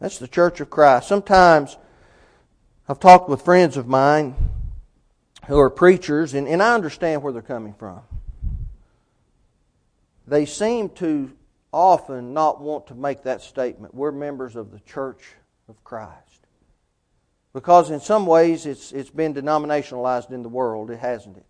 that's 0.00 0.18
the 0.18 0.28
church 0.28 0.60
of 0.60 0.68
Christ. 0.68 1.08
Sometimes 1.08 1.76
I've 2.88 2.98
talked 2.98 3.28
with 3.28 3.42
friends 3.42 3.76
of 3.76 3.86
mine 3.86 4.34
who 5.46 5.58
are 5.58 5.70
preachers, 5.70 6.34
and, 6.34 6.46
and 6.46 6.62
I 6.62 6.74
understand 6.74 7.22
where 7.22 7.32
they're 7.32 7.42
coming 7.42 7.74
from. 7.74 8.00
They 10.26 10.46
seem 10.46 10.88
to 10.90 11.32
often 11.72 12.32
not 12.32 12.60
want 12.60 12.86
to 12.88 12.94
make 12.94 13.22
that 13.24 13.42
statement. 13.42 13.94
We're 13.94 14.12
members 14.12 14.56
of 14.56 14.70
the 14.70 14.80
church 14.80 15.22
of 15.68 15.82
Christ. 15.82 16.46
Because 17.52 17.90
in 17.90 18.00
some 18.00 18.26
ways 18.26 18.66
it's, 18.66 18.92
it's 18.92 19.10
been 19.10 19.34
denominationalized 19.34 20.30
in 20.30 20.42
the 20.42 20.48
world, 20.48 20.90
it 20.90 20.98
hasn't 20.98 21.36
it? 21.36 21.46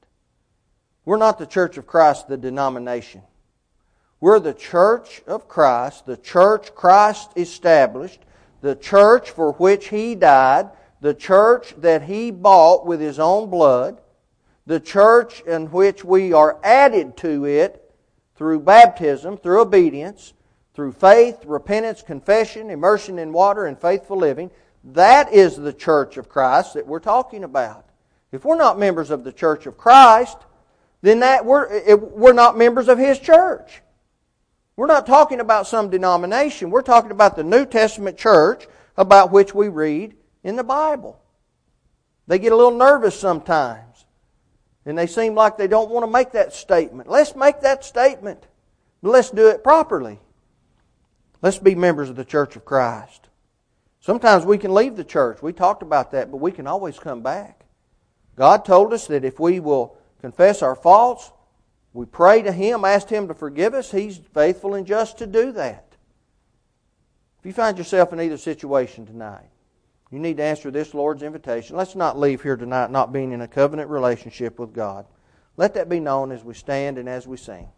We're 1.04 1.16
not 1.16 1.38
the 1.38 1.46
church 1.46 1.76
of 1.76 1.86
Christ, 1.86 2.28
the 2.28 2.36
denomination. 2.36 3.22
We're 4.20 4.40
the 4.40 4.54
church 4.54 5.22
of 5.26 5.48
Christ, 5.48 6.06
the 6.06 6.16
church 6.16 6.74
Christ 6.74 7.30
established, 7.36 8.20
the 8.60 8.76
church 8.76 9.30
for 9.30 9.52
which 9.54 9.88
He 9.88 10.14
died, 10.14 10.70
the 11.02 11.12
church 11.12 11.74
that 11.78 12.04
He 12.04 12.30
bought 12.30 12.86
with 12.86 13.00
His 13.00 13.18
own 13.18 13.50
blood, 13.50 14.00
the 14.66 14.78
church 14.78 15.40
in 15.42 15.66
which 15.66 16.04
we 16.04 16.32
are 16.32 16.60
added 16.62 17.16
to 17.18 17.44
it 17.44 17.92
through 18.36 18.60
baptism, 18.60 19.36
through 19.36 19.60
obedience, 19.60 20.32
through 20.74 20.92
faith, 20.92 21.44
repentance, 21.44 22.02
confession, 22.02 22.70
immersion 22.70 23.18
in 23.18 23.32
water, 23.32 23.66
and 23.66 23.78
faithful 23.78 24.16
living. 24.16 24.48
That 24.84 25.32
is 25.32 25.56
the 25.56 25.72
church 25.72 26.16
of 26.16 26.28
Christ 26.28 26.74
that 26.74 26.86
we're 26.86 27.00
talking 27.00 27.42
about. 27.42 27.84
If 28.30 28.44
we're 28.44 28.56
not 28.56 28.78
members 28.78 29.10
of 29.10 29.24
the 29.24 29.32
church 29.32 29.66
of 29.66 29.76
Christ, 29.76 30.38
then 31.02 31.18
that 31.20 31.44
we're, 31.44 31.96
we're 31.96 32.32
not 32.32 32.56
members 32.56 32.86
of 32.86 32.98
His 32.98 33.18
church. 33.18 33.82
We're 34.76 34.86
not 34.86 35.06
talking 35.06 35.40
about 35.40 35.66
some 35.66 35.90
denomination. 35.90 36.70
We're 36.70 36.82
talking 36.82 37.10
about 37.10 37.34
the 37.34 37.42
New 37.42 37.66
Testament 37.66 38.16
church 38.16 38.68
about 38.96 39.32
which 39.32 39.52
we 39.52 39.68
read 39.68 40.14
in 40.42 40.56
the 40.56 40.64
Bible. 40.64 41.18
They 42.26 42.38
get 42.38 42.52
a 42.52 42.56
little 42.56 42.76
nervous 42.76 43.18
sometimes. 43.18 44.06
And 44.84 44.98
they 44.98 45.06
seem 45.06 45.34
like 45.34 45.56
they 45.56 45.68
don't 45.68 45.90
want 45.90 46.04
to 46.04 46.10
make 46.10 46.32
that 46.32 46.52
statement. 46.52 47.08
Let's 47.08 47.36
make 47.36 47.60
that 47.60 47.84
statement. 47.84 48.44
But 49.02 49.10
let's 49.10 49.30
do 49.30 49.48
it 49.48 49.62
properly. 49.62 50.18
Let's 51.40 51.58
be 51.58 51.74
members 51.74 52.10
of 52.10 52.16
the 52.16 52.24
church 52.24 52.56
of 52.56 52.64
Christ. 52.64 53.28
Sometimes 54.00 54.44
we 54.44 54.58
can 54.58 54.74
leave 54.74 54.96
the 54.96 55.04
church. 55.04 55.42
We 55.42 55.52
talked 55.52 55.82
about 55.82 56.10
that, 56.12 56.30
but 56.30 56.38
we 56.38 56.50
can 56.50 56.66
always 56.66 56.98
come 56.98 57.22
back. 57.22 57.64
God 58.34 58.64
told 58.64 58.92
us 58.92 59.06
that 59.06 59.24
if 59.24 59.38
we 59.38 59.60
will 59.60 59.96
confess 60.20 60.62
our 60.62 60.74
faults, 60.74 61.30
we 61.92 62.06
pray 62.06 62.42
to 62.42 62.50
Him, 62.50 62.84
ask 62.84 63.08
Him 63.08 63.28
to 63.28 63.34
forgive 63.34 63.74
us, 63.74 63.90
He's 63.90 64.16
faithful 64.16 64.74
and 64.74 64.86
just 64.86 65.18
to 65.18 65.26
do 65.26 65.52
that. 65.52 65.86
If 67.38 67.46
you 67.46 67.52
find 67.52 67.76
yourself 67.76 68.12
in 68.12 68.20
either 68.20 68.38
situation 68.38 69.06
tonight, 69.06 69.51
you 70.12 70.18
need 70.18 70.36
to 70.36 70.42
answer 70.42 70.70
this 70.70 70.92
Lord's 70.92 71.22
invitation. 71.22 71.74
Let's 71.74 71.96
not 71.96 72.18
leave 72.18 72.42
here 72.42 72.56
tonight 72.56 72.90
not 72.90 73.12
being 73.12 73.32
in 73.32 73.40
a 73.40 73.48
covenant 73.48 73.88
relationship 73.88 74.58
with 74.58 74.74
God. 74.74 75.06
Let 75.56 75.72
that 75.74 75.88
be 75.88 76.00
known 76.00 76.30
as 76.30 76.44
we 76.44 76.52
stand 76.52 76.98
and 76.98 77.08
as 77.08 77.26
we 77.26 77.38
sing. 77.38 77.68